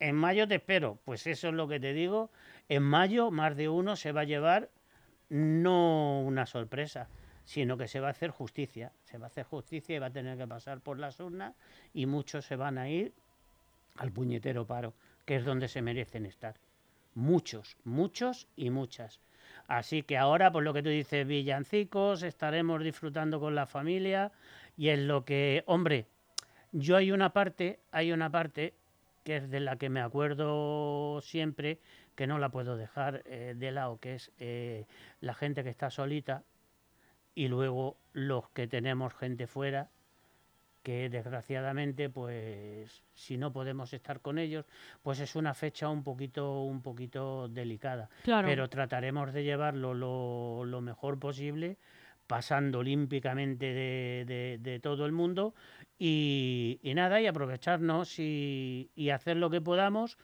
En 0.00 0.16
mayo 0.16 0.46
te 0.48 0.56
espero. 0.56 0.98
Pues 1.04 1.26
eso 1.26 1.48
es 1.48 1.54
lo 1.54 1.68
que 1.68 1.80
te 1.80 1.92
digo. 1.92 2.30
En 2.68 2.82
mayo 2.82 3.30
más 3.30 3.56
de 3.56 3.68
uno 3.68 3.96
se 3.96 4.12
va 4.12 4.22
a 4.22 4.24
llevar 4.24 4.70
no 5.28 6.20
una 6.20 6.46
sorpresa, 6.46 7.08
sino 7.44 7.76
que 7.76 7.88
se 7.88 8.00
va 8.00 8.08
a 8.08 8.10
hacer 8.10 8.30
justicia. 8.30 8.92
Se 9.04 9.18
va 9.18 9.26
a 9.26 9.28
hacer 9.28 9.44
justicia 9.44 9.96
y 9.96 9.98
va 9.98 10.06
a 10.06 10.10
tener 10.10 10.38
que 10.38 10.46
pasar 10.46 10.80
por 10.80 10.98
las 10.98 11.20
urnas 11.20 11.54
y 11.92 12.06
muchos 12.06 12.44
se 12.44 12.56
van 12.56 12.78
a 12.78 12.88
ir 12.88 13.12
al 13.96 14.10
puñetero 14.10 14.66
paro, 14.66 14.94
que 15.24 15.36
es 15.36 15.44
donde 15.44 15.68
se 15.68 15.82
merecen 15.82 16.26
estar. 16.26 16.56
Muchos, 17.14 17.76
muchos 17.84 18.48
y 18.56 18.70
muchas. 18.70 19.20
Así 19.68 20.02
que 20.02 20.18
ahora, 20.18 20.50
por 20.50 20.62
lo 20.62 20.72
que 20.72 20.82
tú 20.82 20.88
dices, 20.88 21.26
villancicos, 21.26 22.22
estaremos 22.22 22.82
disfrutando 22.82 23.38
con 23.38 23.54
la 23.54 23.66
familia 23.66 24.32
y 24.76 24.88
en 24.88 25.06
lo 25.06 25.24
que, 25.24 25.62
hombre, 25.66 26.06
yo 26.72 26.96
hay 26.96 27.12
una 27.12 27.32
parte, 27.32 27.78
hay 27.92 28.10
una 28.10 28.30
parte 28.30 28.74
que 29.22 29.36
es 29.36 29.50
de 29.50 29.60
la 29.60 29.76
que 29.76 29.88
me 29.88 30.00
acuerdo 30.00 31.20
siempre, 31.22 31.78
que 32.14 32.26
no 32.26 32.38
la 32.38 32.50
puedo 32.50 32.76
dejar 32.76 33.22
eh, 33.26 33.54
de 33.56 33.72
lado, 33.72 33.98
que 33.98 34.16
es 34.16 34.32
eh, 34.38 34.86
la 35.20 35.34
gente 35.34 35.62
que 35.62 35.70
está 35.70 35.88
solita 35.90 36.42
y 37.34 37.48
luego 37.48 37.96
los 38.12 38.48
que 38.50 38.66
tenemos 38.66 39.12
gente 39.14 39.46
fuera 39.46 39.88
que 40.82 41.08
desgraciadamente 41.08 42.10
pues 42.10 43.02
si 43.14 43.38
no 43.38 43.52
podemos 43.52 43.92
estar 43.94 44.20
con 44.20 44.38
ellos 44.38 44.66
pues 45.02 45.18
es 45.20 45.34
una 45.34 45.54
fecha 45.54 45.88
un 45.88 46.04
poquito 46.04 46.62
un 46.62 46.82
poquito 46.82 47.48
delicada. 47.48 48.10
Claro. 48.22 48.46
pero 48.48 48.68
trataremos 48.68 49.32
de 49.32 49.44
llevarlo 49.44 49.94
lo, 49.94 50.64
lo 50.66 50.80
mejor 50.82 51.18
posible 51.18 51.78
pasando 52.26 52.80
olímpicamente 52.80 53.66
de, 53.72 54.24
de- 54.26 54.58
de 54.60 54.78
todo 54.80 55.06
el 55.06 55.12
mundo 55.12 55.54
y, 55.98 56.78
y 56.82 56.94
nada 56.94 57.20
y 57.20 57.26
aprovecharnos 57.26 58.18
y, 58.18 58.90
y 58.94 59.10
hacer 59.10 59.36
lo 59.38 59.48
que 59.50 59.60
podamos. 59.60 60.18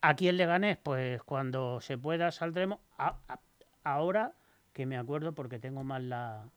Aquí 0.00 0.28
en 0.28 0.36
Leganés 0.36 0.78
pues 0.78 1.22
cuando 1.22 1.80
se 1.80 1.96
pueda 1.96 2.30
saldremos. 2.32 2.78
A- 2.98 3.18
a- 3.28 3.40
ahora 3.84 4.32
que 4.76 4.84
me 4.84 4.98
acuerdo 4.98 5.32
porque 5.34 5.58
tengo 5.58 5.82
más 5.84 6.02
la 6.02 6.50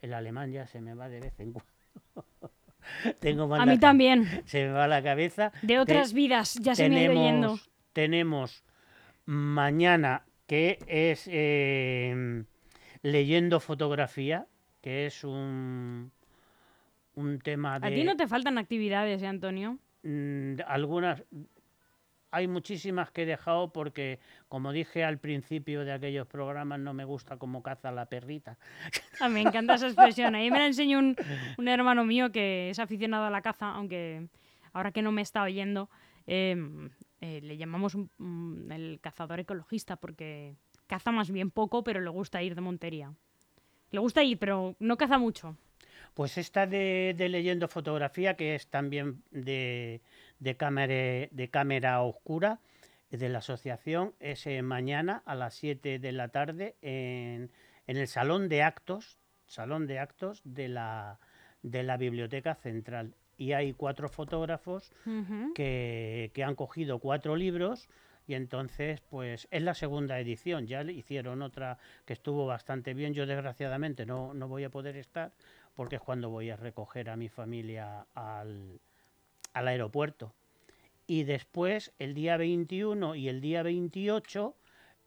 el 0.00 0.14
alemán 0.14 0.52
ya 0.52 0.66
se 0.68 0.80
me 0.80 0.94
va 0.94 1.08
de 1.08 1.18
vez 1.20 1.40
en 1.40 1.52
cuando 1.52 1.72
tengo 3.20 3.48
más 3.48 3.60
A 3.60 3.66
la 3.66 3.72
mí 3.72 3.78
también. 3.80 4.26
se 4.46 4.64
me 4.66 4.70
va 4.72 4.86
la 4.86 5.02
cabeza 5.02 5.50
De 5.62 5.80
otras 5.80 6.12
vidas, 6.12 6.54
ya 6.62 6.76
se 6.76 6.88
me 6.88 6.98
ha 6.98 7.02
ido 7.02 7.14
yendo. 7.14 7.48
tenemos, 7.48 7.70
tenemos 7.92 8.64
mañana 9.24 10.22
que 10.46 10.78
es 10.86 11.28
eh, 11.32 12.44
leyendo 13.02 13.58
fotografía, 13.58 14.46
que 14.80 15.06
es 15.06 15.24
un, 15.24 16.12
un 17.16 17.38
tema 17.40 17.80
de 17.80 17.88
A 17.88 17.90
ti 17.90 18.04
no 18.04 18.16
te 18.16 18.28
faltan 18.28 18.56
actividades, 18.56 19.20
¿eh, 19.22 19.26
Antonio? 19.26 19.78
mm, 20.04 20.60
algunas 20.68 21.24
hay 22.30 22.48
muchísimas 22.48 23.10
que 23.10 23.22
he 23.22 23.26
dejado 23.26 23.72
porque 23.72 24.18
como 24.48 24.72
dije 24.72 25.04
al 25.04 25.18
principio 25.18 25.84
de 25.84 25.92
aquellos 25.92 26.26
programas 26.26 26.78
no 26.80 26.92
me 26.92 27.04
gusta 27.04 27.36
cómo 27.36 27.62
caza 27.62 27.90
la 27.92 28.06
perrita 28.06 28.58
Ah, 29.20 29.28
me 29.28 29.40
encanta 29.40 29.74
esa 29.74 29.86
expresión. 29.86 30.34
Ahí 30.34 30.50
me 30.50 30.58
la 30.58 30.66
enseñó 30.66 30.98
un, 30.98 31.16
un 31.56 31.68
hermano 31.68 32.04
mío 32.04 32.30
que 32.32 32.70
es 32.70 32.78
aficionado 32.78 33.24
a 33.24 33.30
la 33.30 33.42
caza, 33.42 33.70
aunque 33.70 34.28
ahora 34.72 34.92
que 34.92 35.02
no 35.02 35.10
me 35.10 35.22
está 35.22 35.42
oyendo, 35.42 35.88
eh, 36.26 36.56
eh, 37.20 37.40
le 37.42 37.56
llamamos 37.56 37.96
el 37.96 38.98
cazador 39.00 39.40
ecologista 39.40 39.96
porque 39.96 40.54
caza 40.86 41.12
más 41.12 41.30
bien 41.30 41.50
poco, 41.50 41.82
pero 41.82 42.00
le 42.00 42.10
gusta 42.10 42.42
ir 42.42 42.54
de 42.54 42.60
montería. 42.60 43.12
Le 43.90 44.00
gusta 44.00 44.22
ir, 44.22 44.38
pero 44.38 44.76
no 44.78 44.96
caza 44.96 45.18
mucho. 45.18 45.56
Pues 46.16 46.38
esta 46.38 46.66
de, 46.66 47.14
de 47.14 47.28
leyendo 47.28 47.68
fotografía, 47.68 48.36
que 48.36 48.54
es 48.54 48.68
también 48.68 49.22
de, 49.32 50.00
de, 50.38 50.56
cámara, 50.56 50.94
de 51.30 51.48
cámara 51.52 52.00
oscura, 52.00 52.58
de 53.10 53.28
la 53.28 53.40
asociación, 53.40 54.14
es 54.18 54.46
eh, 54.46 54.62
mañana 54.62 55.22
a 55.26 55.34
las 55.34 55.52
7 55.56 55.98
de 55.98 56.12
la 56.12 56.28
tarde 56.28 56.76
en, 56.80 57.50
en 57.86 57.96
el 57.98 58.08
salón 58.08 58.48
de 58.48 58.62
actos, 58.62 59.18
salón 59.46 59.86
de 59.86 59.98
actos 59.98 60.40
de 60.44 60.68
la, 60.68 61.18
de 61.62 61.82
la 61.82 61.98
Biblioteca 61.98 62.54
Central. 62.54 63.14
Y 63.36 63.52
hay 63.52 63.74
cuatro 63.74 64.08
fotógrafos 64.08 64.94
que, 65.54 66.30
que 66.32 66.44
han 66.44 66.54
cogido 66.54 66.98
cuatro 66.98 67.36
libros 67.36 67.90
y 68.26 68.32
entonces 68.32 69.02
pues 69.02 69.46
es 69.50 69.62
la 69.62 69.74
segunda 69.74 70.18
edición. 70.18 70.66
Ya 70.66 70.82
le 70.82 70.94
hicieron 70.94 71.42
otra 71.42 71.76
que 72.06 72.14
estuvo 72.14 72.46
bastante 72.46 72.94
bien. 72.94 73.12
Yo 73.12 73.26
desgraciadamente 73.26 74.06
no, 74.06 74.32
no 74.32 74.48
voy 74.48 74.64
a 74.64 74.70
poder 74.70 74.96
estar 74.96 75.32
porque 75.76 75.96
es 75.96 76.02
cuando 76.02 76.30
voy 76.30 76.50
a 76.50 76.56
recoger 76.56 77.08
a 77.10 77.16
mi 77.16 77.28
familia 77.28 78.06
al, 78.14 78.80
al 79.52 79.68
aeropuerto. 79.68 80.34
Y 81.06 81.22
después, 81.24 81.92
el 82.00 82.14
día 82.14 82.36
21 82.36 83.14
y 83.14 83.28
el 83.28 83.40
día 83.40 83.62
28, 83.62 84.56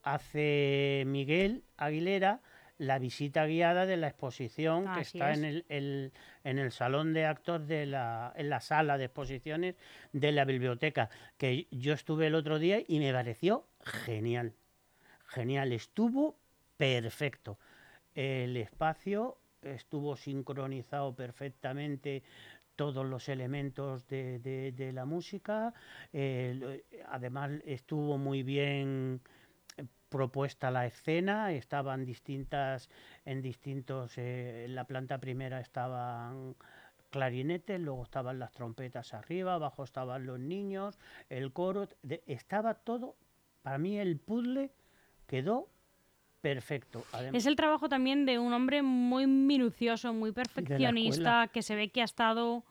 hace 0.02 1.02
Miguel 1.06 1.64
Aguilera 1.76 2.40
la 2.78 2.98
visita 2.98 3.44
guiada 3.44 3.84
de 3.84 3.98
la 3.98 4.08
exposición 4.08 4.86
que 4.94 5.00
está 5.02 5.32
es. 5.32 5.38
en 5.38 5.44
el, 5.44 5.64
el- 5.68 6.12
en 6.44 6.58
el 6.58 6.72
salón 6.72 7.12
de 7.12 7.26
actos 7.26 7.66
de 7.68 7.84
la, 7.84 8.32
en 8.36 8.48
la 8.48 8.60
sala 8.62 8.96
de 8.96 9.04
exposiciones 9.04 9.74
de 10.14 10.32
la 10.32 10.46
biblioteca, 10.46 11.10
que 11.36 11.66
yo 11.70 11.92
estuve 11.92 12.28
el 12.28 12.34
otro 12.34 12.58
día 12.58 12.78
y 12.88 12.98
me 12.98 13.12
pareció 13.12 13.66
genial. 13.84 14.54
Genial, 15.26 15.72
estuvo 15.74 16.38
perfecto. 16.78 17.58
El 18.14 18.56
espacio 18.56 19.36
estuvo 19.62 20.16
sincronizado 20.16 21.14
perfectamente 21.14 22.22
todos 22.76 23.04
los 23.06 23.28
elementos 23.28 24.06
de, 24.08 24.38
de- 24.38 24.92
la 24.92 25.04
música. 25.04 25.74
además 27.08 27.50
estuvo 27.64 28.18
muy 28.18 28.42
bien 28.42 29.20
eh, 29.76 29.86
propuesta 30.08 30.70
la 30.70 30.86
escena, 30.86 31.52
estaban 31.52 32.04
distintas, 32.04 32.88
en 33.24 33.42
distintos, 33.42 34.16
eh, 34.18 34.64
en 34.66 34.74
la 34.74 34.84
planta 34.84 35.18
primera 35.18 35.60
estaban 35.60 36.56
clarinetes, 37.10 37.80
luego 37.80 38.04
estaban 38.04 38.38
las 38.38 38.52
trompetas 38.52 39.14
arriba, 39.14 39.54
abajo 39.54 39.84
estaban 39.84 40.26
los 40.26 40.38
niños, 40.38 40.98
el 41.28 41.52
coro, 41.52 41.88
estaba 42.26 42.74
todo, 42.74 43.16
para 43.62 43.78
mí 43.78 43.98
el 43.98 44.18
puzzle 44.18 44.72
quedó 45.26 45.68
perfecto. 46.40 47.04
Es 47.32 47.46
el 47.46 47.56
trabajo 47.56 47.88
también 47.88 48.24
de 48.26 48.38
un 48.38 48.52
hombre 48.52 48.82
muy 48.82 49.26
minucioso, 49.26 50.12
muy 50.14 50.32
perfeccionista, 50.32 51.48
que 51.48 51.62
se 51.62 51.74
ve 51.74 51.88
que 51.90 52.00
ha 52.02 52.04
estado... 52.04 52.64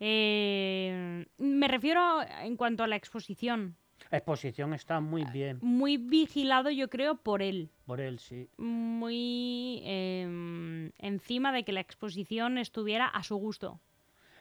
eh, 0.00 1.26
me 1.38 1.68
refiero 1.68 2.20
en 2.42 2.56
cuanto 2.56 2.82
a 2.84 2.86
la 2.86 2.96
exposición. 2.96 3.76
La 4.10 4.18
exposición 4.18 4.72
está 4.74 5.00
muy 5.00 5.24
bien, 5.24 5.58
Muy 5.62 5.96
vigilado, 5.96 6.70
yo 6.70 6.88
creo, 6.88 7.16
por 7.16 7.42
él. 7.42 7.70
por 7.86 8.00
él 8.00 8.18
sí. 8.20 8.48
Muy 8.56 9.80
em, 9.84 10.92
encima 10.98 11.50
de 11.52 11.64
que 11.64 11.72
la 11.72 11.80
exposición 11.80 12.58
estuviera 12.58 13.06
a 13.06 13.22
su 13.24 13.36
gusto. 13.36 13.80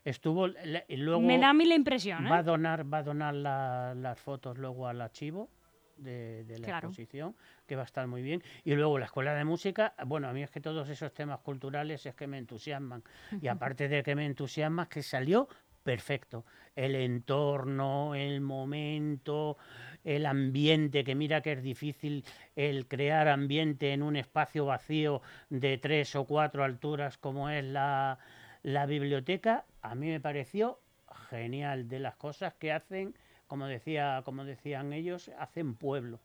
Estuvo, 0.03 0.47
le- 0.47 0.85
luego 0.89 1.19
Me 1.21 1.39
da 1.39 1.49
a 1.49 1.53
mí 1.53 1.65
la 1.65 1.73
impresión, 1.73 2.27
¿eh? 2.27 2.29
va 2.29 2.37
a 2.39 2.43
donar, 2.43 2.93
va 2.93 2.99
a 2.99 3.03
donar 3.03 3.33
la- 3.33 3.95
las 3.95 4.19
fotos 4.19 4.55
luego 4.59 4.87
al 4.87 5.01
archivo 5.01 5.49
de, 5.97 6.43
de 6.43 6.59
la 6.59 6.65
Claro. 6.67 6.87
exposición, 6.87 7.35
que 7.65 7.75
va 7.75 7.83
a 7.83 7.85
estar 7.85 8.07
muy 8.07 8.21
bien. 8.21 8.43
Y 8.63 8.73
luego 8.75 8.99
la 8.99 9.05
escuela 9.05 9.33
de 9.33 9.45
música, 9.45 9.93
bueno, 10.05 10.27
a 10.27 10.33
mí 10.33 10.43
es 10.43 10.49
que 10.49 10.61
todos 10.61 10.89
esos 10.89 11.13
temas 11.13 11.39
culturales 11.39 12.05
es 12.05 12.15
que 12.15 12.27
me 12.27 12.37
entusiasman. 12.37 13.03
Y 13.41 13.47
aparte 13.47 13.87
de 13.87 14.03
que 14.03 14.15
me 14.15 14.25
entusiasma, 14.25 14.83
es 14.83 14.89
que 14.89 15.03
salió 15.03 15.47
perfecto. 15.83 16.45
El 16.75 16.95
entorno, 16.95 18.15
el 18.15 18.41
momento, 18.41 19.57
el 20.03 20.25
ambiente, 20.25 21.03
que 21.03 21.13
mira 21.13 21.41
que 21.41 21.51
es 21.53 21.61
difícil 21.61 22.25
el 22.55 22.87
crear 22.87 23.27
ambiente 23.27 23.93
en 23.93 24.01
un 24.01 24.15
espacio 24.15 24.65
vacío 24.65 25.21
de 25.49 25.77
tres 25.77 26.15
o 26.15 26.25
cuatro 26.25 26.63
alturas 26.63 27.17
como 27.19 27.49
es 27.51 27.63
la, 27.63 28.17
la 28.63 28.87
biblioteca, 28.87 29.65
a 29.83 29.93
mí 29.93 30.07
me 30.07 30.19
pareció 30.19 30.79
genial 31.29 31.87
de 31.87 31.99
las 31.99 32.15
cosas 32.15 32.55
que 32.55 32.71
hacen, 32.71 33.15
como 33.55 33.67
decía, 33.67 34.21
como 34.25 34.43
decían 34.43 34.91
ellos, 34.91 35.31
hacen 35.39 35.75
pueblo. 35.75 36.19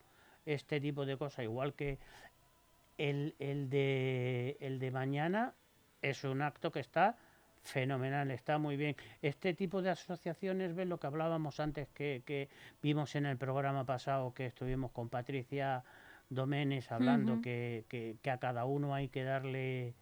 Este 0.46 0.80
tipo 0.80 1.06
de 1.06 1.16
cosas, 1.16 1.44
igual 1.44 1.74
que 1.74 1.98
el, 2.98 3.36
el 3.38 3.70
de 3.70 4.56
el 4.60 4.80
de 4.80 4.90
mañana 4.90 5.54
es 6.02 6.24
un 6.24 6.42
acto 6.42 6.72
que 6.72 6.80
está 6.80 7.16
fenomenal, 7.62 8.32
está 8.32 8.58
muy 8.58 8.76
bien. 8.76 8.96
Este 9.22 9.54
tipo 9.54 9.80
de 9.80 9.90
asociaciones, 9.90 10.74
ves 10.74 10.88
lo 10.88 10.98
que 10.98 11.06
hablábamos 11.06 11.60
antes 11.60 11.86
que, 11.94 12.22
que 12.26 12.48
vimos 12.82 13.14
en 13.14 13.26
el 13.26 13.36
programa 13.36 13.84
pasado 13.84 14.34
que 14.34 14.46
estuvimos 14.46 14.90
con 14.90 15.08
Patricia 15.08 15.84
Domenes 16.30 16.90
hablando 16.90 17.34
que- 17.88 18.16
que 18.22 18.30
a 18.30 18.38
cada 18.38 18.64
uno 18.64 18.92
hay 18.92 19.08
que 19.08 19.22
darle 19.22 19.94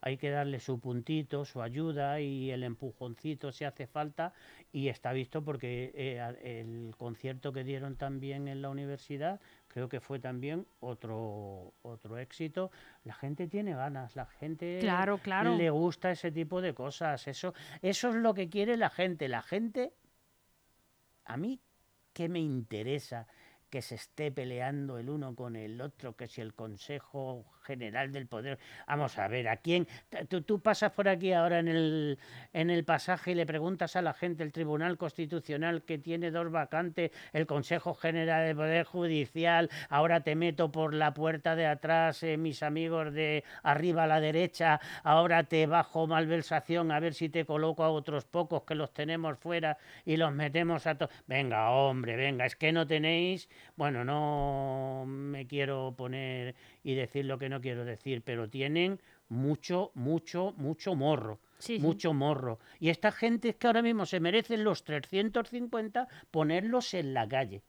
hay 0.00 0.16
que 0.16 0.30
darle 0.30 0.60
su 0.60 0.80
puntito, 0.80 1.44
su 1.44 1.62
ayuda 1.62 2.20
y 2.20 2.50
el 2.50 2.62
empujoncito 2.62 3.52
si 3.52 3.64
hace 3.64 3.86
falta 3.86 4.32
y 4.72 4.88
está 4.88 5.12
visto 5.12 5.42
porque 5.42 5.92
eh, 5.94 6.34
el 6.42 6.94
concierto 6.96 7.52
que 7.52 7.64
dieron 7.64 7.96
también 7.96 8.48
en 8.48 8.62
la 8.62 8.70
universidad 8.70 9.40
creo 9.68 9.88
que 9.88 10.00
fue 10.00 10.18
también 10.18 10.66
otro 10.80 11.74
otro 11.82 12.18
éxito. 12.18 12.70
La 13.04 13.14
gente 13.14 13.46
tiene 13.48 13.74
ganas, 13.74 14.16
la 14.16 14.26
gente 14.26 14.78
Claro, 14.80 15.18
claro. 15.18 15.56
le 15.56 15.70
gusta 15.70 16.10
ese 16.10 16.30
tipo 16.30 16.60
de 16.60 16.74
cosas. 16.74 17.26
Eso, 17.28 17.54
eso 17.82 18.08
es 18.10 18.14
lo 18.16 18.34
que 18.34 18.48
quiere 18.48 18.76
la 18.76 18.90
gente. 18.90 19.28
La 19.28 19.42
gente, 19.42 19.92
a 21.24 21.36
mí, 21.36 21.60
¿qué 22.12 22.28
me 22.28 22.40
interesa? 22.40 23.26
que 23.70 23.82
se 23.82 23.96
esté 23.96 24.30
peleando 24.30 24.98
el 24.98 25.10
uno 25.10 25.34
con 25.34 25.56
el 25.56 25.80
otro, 25.80 26.16
que 26.16 26.28
si 26.28 26.40
el 26.40 26.54
Consejo 26.54 27.44
General 27.66 28.12
del 28.12 28.26
Poder... 28.26 28.58
Vamos 28.86 29.18
a 29.18 29.28
ver, 29.28 29.48
¿a 29.48 29.56
quién? 29.56 29.86
Tú, 30.28 30.42
tú 30.42 30.60
pasas 30.60 30.92
por 30.92 31.08
aquí 31.08 31.32
ahora 31.32 31.58
en 31.58 31.68
el, 31.68 32.18
en 32.52 32.70
el 32.70 32.84
pasaje 32.84 33.32
y 33.32 33.34
le 33.34 33.46
preguntas 33.46 33.96
a 33.96 34.02
la 34.02 34.14
gente, 34.14 34.42
el 34.42 34.52
Tribunal 34.52 34.96
Constitucional 34.96 35.82
que 35.82 35.98
tiene 35.98 36.30
dos 36.30 36.50
vacantes, 36.50 37.10
el 37.32 37.46
Consejo 37.46 37.94
General 37.94 38.46
del 38.46 38.56
Poder 38.56 38.84
Judicial, 38.84 39.68
ahora 39.88 40.20
te 40.20 40.36
meto 40.36 40.70
por 40.70 40.94
la 40.94 41.12
puerta 41.12 41.56
de 41.56 41.66
atrás, 41.66 42.22
eh, 42.22 42.36
mis 42.36 42.62
amigos 42.62 43.12
de 43.12 43.44
arriba 43.62 44.04
a 44.04 44.06
la 44.06 44.20
derecha, 44.20 44.80
ahora 45.02 45.44
te 45.44 45.66
bajo 45.66 46.06
malversación 46.06 46.92
a 46.92 47.00
ver 47.00 47.14
si 47.14 47.28
te 47.28 47.44
coloco 47.44 47.82
a 47.82 47.90
otros 47.90 48.24
pocos 48.24 48.62
que 48.62 48.74
los 48.74 48.92
tenemos 48.92 49.38
fuera 49.38 49.78
y 50.04 50.16
los 50.16 50.32
metemos 50.32 50.86
a 50.86 50.96
todos. 50.96 51.12
Venga, 51.26 51.70
hombre, 51.70 52.16
venga, 52.16 52.46
es 52.46 52.56
que 52.56 52.72
no 52.72 52.86
tenéis, 52.86 53.48
bueno, 53.76 54.04
no 54.04 55.04
me 55.06 55.46
quiero 55.46 55.94
poner 55.96 56.54
y 56.86 56.94
decir 56.94 57.24
lo 57.24 57.36
que 57.36 57.48
no 57.48 57.60
quiero 57.60 57.84
decir, 57.84 58.22
pero 58.22 58.48
tienen 58.48 59.00
mucho, 59.28 59.90
mucho, 59.94 60.54
mucho 60.56 60.94
morro. 60.94 61.40
Sí, 61.58 61.78
sí. 61.78 61.82
mucho 61.82 62.14
morro. 62.14 62.60
Y 62.78 62.90
esta 62.90 63.10
gente 63.10 63.48
es 63.48 63.56
que 63.56 63.66
ahora 63.66 63.82
mismo 63.82 64.06
se 64.06 64.20
merecen 64.20 64.62
los 64.62 64.84
350 64.84 66.06
ponerlos 66.30 66.94
en 66.94 67.12
la 67.12 67.28
calle. 67.28 67.64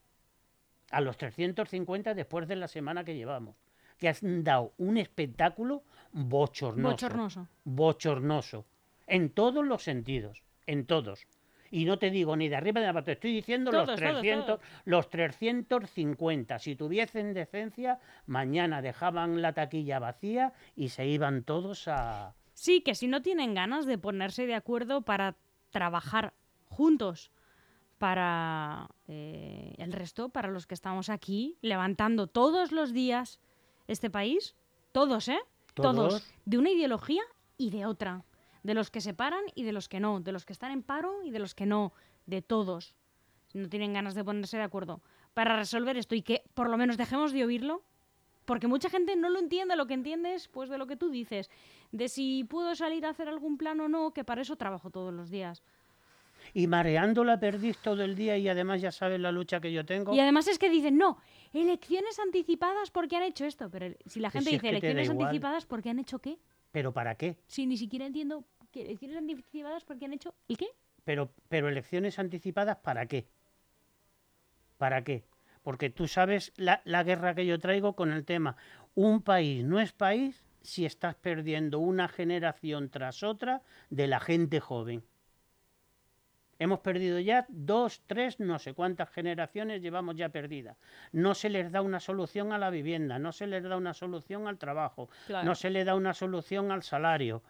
A 0.91 1.01
los 1.01 1.17
350 1.17 2.13
después 2.13 2.48
de 2.48 2.57
la 2.57 2.68
semana 2.68 3.03
que 3.03 3.15
llevamos. 3.15 3.55
Que 3.98 4.09
han 4.09 4.44
dado 4.44 4.74
un 4.77 4.98
espectáculo 4.98 5.81
bochornoso 6.11 6.92
Bochornoso. 6.92 7.48
bochornoso, 7.63 8.65
en 9.07 9.31
todos 9.31 9.65
los 9.65 9.81
sentidos, 9.81 10.44
en 10.68 10.85
todos. 10.85 11.25
Y 11.72 11.86
no 11.86 11.98
te 12.00 12.10
digo 12.10 12.36
ni 12.36 12.50
de 12.50 12.56
arriba 12.56 12.80
ni 12.80 12.86
de 12.86 12.90
abajo, 12.90 13.06
te 13.06 13.12
estoy 13.14 13.34
diciendo 13.34 13.72
los, 13.72 13.86
Todos, 13.86 14.00
todos, 14.00 14.22
300, 14.22 14.46
todos. 14.46 14.60
los 14.86 15.10
350. 15.10 16.60
Si 16.60 16.75
tuviesen 16.75 17.34
decencia, 17.34 18.00
mañana 18.25 18.82
dejaban 18.82 19.42
la 19.42 19.53
taquilla 19.53 20.00
vacía 20.00 20.53
y 20.75 20.90
se 20.90 21.08
iban 21.08 21.44
todos 21.44 21.88
a... 21.88 22.34
Sí, 22.53 22.82
que 22.82 22.96
si 22.96 23.08
no 23.08 23.22
tienen 23.22 23.53
ganas 23.53 23.86
de 23.86 23.98
ponerse 23.98 24.48
de 24.48 24.56
acuerdo 24.56 25.01
para 25.01 25.36
trabajar 25.72 26.34
juntos 26.66 27.32
para 27.98 28.90
eh, 29.08 29.74
el 29.77 29.92
resto, 29.92 30.30
para 30.30 30.50
los 30.50 30.68
que 30.68 30.74
estamos 30.74 31.10
aquí, 31.10 31.58
levantando 31.62 32.27
todos 32.27 32.72
los 32.72 32.94
días 32.94 33.40
este 33.88 34.10
país, 34.10 34.56
todos, 34.92 35.27
¿eh? 35.27 35.40
Todos. 35.74 36.27
de 36.46 36.58
una 36.58 36.72
ideología 36.72 37.22
y 37.58 37.70
de 37.70 37.86
otra, 37.86 38.24
de 38.68 38.74
los 38.74 38.92
que 38.92 39.00
se 39.00 39.14
paran 39.14 39.44
y 39.56 39.64
de 39.64 39.72
los 39.72 39.88
que 39.88 40.01
no, 40.01 40.20
de 40.20 40.34
los 40.34 40.46
que 40.46 40.51
están 40.51 40.72
en 40.72 40.84
paro 40.84 41.24
y 41.24 41.32
de 41.32 41.40
los 41.40 41.56
que 41.56 41.66
no, 41.66 41.94
de 42.25 42.42
todos. 42.42 42.96
No 43.53 43.70
tienen 43.70 43.94
ganas 43.94 44.14
de 44.14 44.25
ponerse 44.25 44.58
de 44.58 44.64
acuerdo 44.64 45.01
para 45.34 45.56
resolver 45.56 45.96
esto 45.96 46.16
y 46.16 46.22
que 46.22 46.44
por 46.53 46.70
lo 46.70 46.75
menos 46.75 46.98
dejemos 46.98 47.32
de 47.32 47.46
oírlo, 47.46 47.82
porque 48.44 48.68
mucha 48.68 48.90
gente 48.90 49.16
no 49.16 49.30
lo 49.30 49.40
entiende, 49.40 49.77
lo 49.77 49.88
que 49.88 49.94
entiende 49.94 50.34
es 50.34 50.50
pues 50.50 50.70
de 50.70 50.77
lo 50.77 50.86
que 50.86 50.98
tú 50.98 51.10
dices, 51.10 51.50
de 51.94 52.10
si 52.10 52.44
puedo 52.44 52.75
salir 52.75 53.06
a 53.06 53.12
hacer 53.12 53.30
algún 53.30 53.58
plan 53.58 53.80
o 53.80 53.88
no, 53.88 54.12
que 54.12 54.25
para 54.25 54.42
eso 54.42 54.58
trabajo 54.58 54.90
todos 54.90 55.14
los 55.14 55.30
días. 55.30 55.64
Y 56.53 56.68
mareando 56.68 57.24
la 57.24 57.40
perdiz 57.40 57.77
todo 57.77 58.03
el 58.03 58.18
día 58.18 58.38
y 58.38 58.50
además 58.50 58.82
ya 58.82 58.92
sabes 58.92 59.22
la 59.22 59.32
lucha 59.32 59.62
que 59.62 59.72
yo 59.72 59.86
tengo. 59.86 60.14
Y 60.14 60.20
además 60.20 60.46
es 60.50 60.60
que 60.60 60.70
dicen, 60.70 60.98
no, 60.98 61.20
elecciones 61.53 62.20
anticipadas 62.20 62.92
porque 62.92 63.16
han 63.16 63.24
hecho 63.24 63.46
esto, 63.46 63.70
pero 63.70 63.96
si 64.08 64.20
la 64.20 64.27
Que 64.30 64.40
gente 64.40 64.50
si 64.50 64.56
dice 64.58 64.70
elecciones 64.70 65.10
anticipadas 65.10 65.66
porque 65.66 65.90
han 65.90 66.00
hecho 66.00 66.20
qué, 66.20 66.38
¿Pero 66.72 66.92
para 66.94 67.16
qué? 67.16 67.38
si 67.48 67.66
ni 67.66 67.77
siquiera 67.77 68.06
entiendo 68.06 68.44
elecciones 68.81 69.18
anticipadas 69.18 69.83
porque 69.83 70.05
han 70.05 70.13
hecho 70.13 70.33
el 70.48 70.57
qué. 70.57 70.68
Pero, 71.03 71.31
pero 71.50 71.70
elecciones 71.70 72.20
anticipadas, 72.20 72.77
¿para 72.77 73.05
qué? 73.05 73.27
¿Para 74.77 75.03
qué? 75.03 75.24
Porque 75.63 75.90
tú 75.90 76.07
sabes 76.07 76.53
la, 76.57 76.81
la 76.85 77.03
guerra 77.03 77.35
que 77.35 77.46
yo 77.46 77.59
traigo 77.59 77.96
con 77.96 78.11
el 78.11 78.25
tema. 78.25 78.55
Un 78.96 79.22
país 79.22 79.63
no 79.63 79.79
es 79.79 79.92
país 79.94 80.44
si 80.61 80.85
estás 80.85 81.16
perdiendo 81.16 81.79
una 81.79 82.07
generación 82.07 82.90
tras 82.90 83.24
otra 83.24 83.61
de 83.90 84.07
la 84.07 84.20
gente 84.20 84.59
joven. 84.59 85.03
Hemos 86.59 86.79
perdido 86.79 87.20
ya 87.20 87.46
dos, 87.50 88.01
tres, 88.07 88.40
no 88.40 88.57
sé 88.57 88.74
cuántas 88.74 89.09
generaciones 89.11 89.81
llevamos 89.81 90.16
ya 90.16 90.29
perdidas. 90.29 90.75
No 91.11 91.35
se 91.35 91.50
les 91.50 91.72
da 91.72 91.81
una 91.81 92.00
solución 92.00 92.51
a 92.51 92.57
la 92.57 92.72
vivienda, 92.72 93.20
no 93.20 93.31
se 93.31 93.46
les 93.46 93.63
da 93.63 93.77
una 93.77 93.94
solución 93.94 94.48
al 94.48 94.57
trabajo, 94.57 95.07
Claro. 95.27 95.46
no 95.46 95.53
se 95.53 95.70
le 95.70 95.83
da 95.83 95.94
una 95.96 96.16
solución 96.16 96.72
al 96.72 96.81
salario. 96.81 97.44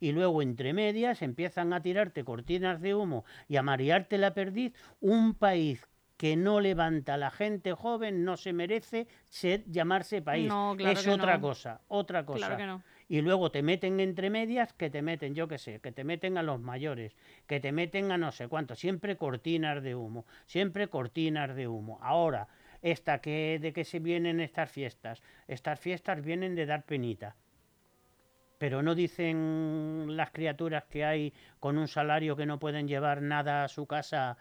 Y 0.00 0.12
luego, 0.12 0.42
entre 0.42 0.72
medias, 0.72 1.22
empiezan 1.22 1.72
a 1.72 1.82
tirarte 1.82 2.24
cortinas 2.24 2.80
de 2.80 2.94
humo 2.94 3.24
y 3.48 3.56
a 3.56 3.62
marearte 3.62 4.18
la 4.18 4.34
perdiz. 4.34 4.72
Un 5.00 5.34
país 5.34 5.86
que 6.20 6.36
no 6.36 6.60
levanta 6.60 7.14
a 7.14 7.16
la 7.16 7.30
gente 7.30 7.72
joven 7.72 8.24
no 8.24 8.36
se 8.36 8.52
merece 8.52 9.06
ser, 9.24 9.64
llamarse 9.70 10.20
país. 10.20 10.48
No, 10.48 10.74
claro 10.76 10.98
es 10.98 11.04
que 11.04 11.10
otra 11.10 11.36
no. 11.36 11.40
cosa, 11.40 11.80
otra 11.88 12.26
cosa. 12.26 12.38
Claro 12.38 12.56
que 12.58 12.66
no. 12.66 12.82
Y 13.08 13.22
luego 13.22 13.50
te 13.50 13.62
meten 13.62 14.00
entre 14.00 14.28
medias, 14.28 14.74
que 14.74 14.90
te 14.90 15.00
meten, 15.00 15.34
yo 15.34 15.48
qué 15.48 15.56
sé, 15.56 15.80
que 15.80 15.92
te 15.92 16.04
meten 16.04 16.36
a 16.36 16.42
los 16.42 16.60
mayores, 16.60 17.16
que 17.46 17.58
te 17.58 17.72
meten 17.72 18.12
a 18.12 18.18
no 18.18 18.32
sé 18.32 18.48
cuánto, 18.48 18.74
siempre 18.74 19.16
cortinas 19.16 19.82
de 19.82 19.94
humo, 19.94 20.26
siempre 20.44 20.88
cortinas 20.88 21.56
de 21.56 21.68
humo. 21.68 21.98
Ahora, 22.02 22.48
esta 22.82 23.22
que 23.22 23.58
de 23.58 23.72
que 23.72 23.84
se 23.84 23.98
vienen 23.98 24.40
estas 24.40 24.70
fiestas, 24.70 25.22
estas 25.48 25.80
fiestas 25.80 26.22
vienen 26.22 26.54
de 26.54 26.66
dar 26.66 26.84
penita. 26.84 27.34
Pero 28.60 28.82
no 28.82 28.94
dicen 28.94 30.04
las 30.18 30.32
criaturas 30.32 30.84
que 30.84 31.02
hay 31.02 31.32
con 31.60 31.78
un 31.78 31.88
salario 31.88 32.36
que 32.36 32.44
no 32.44 32.58
pueden 32.58 32.86
llevar 32.86 33.22
nada 33.22 33.64
a 33.64 33.68
su 33.68 33.86
casa 33.86 34.36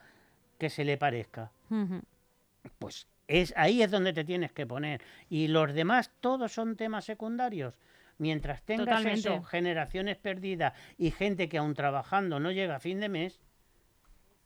que 0.58 0.70
se 0.70 0.84
le 0.84 0.98
parezca. 0.98 1.54
Pues 2.80 3.08
es 3.30 3.54
ahí 3.56 3.82
es 3.82 3.92
donde 3.92 4.12
te 4.12 4.26
tienes 4.26 4.52
que 4.52 4.68
poner. 4.68 5.02
Y 5.30 5.48
los 5.48 5.74
demás 5.74 6.12
todos 6.20 6.52
son 6.52 6.76
temas 6.76 7.06
secundarios. 7.06 7.76
Mientras 8.18 8.62
tengas 8.64 8.88
Totalmente. 8.88 9.20
eso 9.20 9.42
generaciones 9.44 10.18
perdidas 10.18 10.74
y 10.98 11.12
gente 11.12 11.48
que 11.48 11.58
aún 11.58 11.74
trabajando 11.74 12.42
no 12.42 12.52
llega 12.52 12.76
a 12.76 12.80
fin 12.82 13.00
de 13.00 13.08
mes 13.08 13.40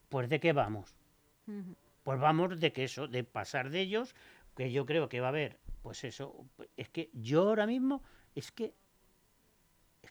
pues 0.09 0.29
de 0.29 0.39
qué 0.39 0.53
vamos 0.53 0.95
pues 2.03 2.19
vamos 2.19 2.59
de 2.59 2.71
que 2.71 2.83
eso 2.83 3.07
de 3.07 3.23
pasar 3.23 3.71
de 3.71 3.81
ellos 3.81 4.13
que 4.55 4.71
yo 4.71 4.85
creo 4.85 5.09
que 5.09 5.19
va 5.19 5.27
a 5.27 5.29
haber 5.29 5.57
pues 5.81 6.03
eso 6.03 6.45
es 6.77 6.89
que 6.89 7.09
yo 7.13 7.49
ahora 7.49 7.65
mismo 7.65 8.03
es 8.35 8.51
que 8.51 8.75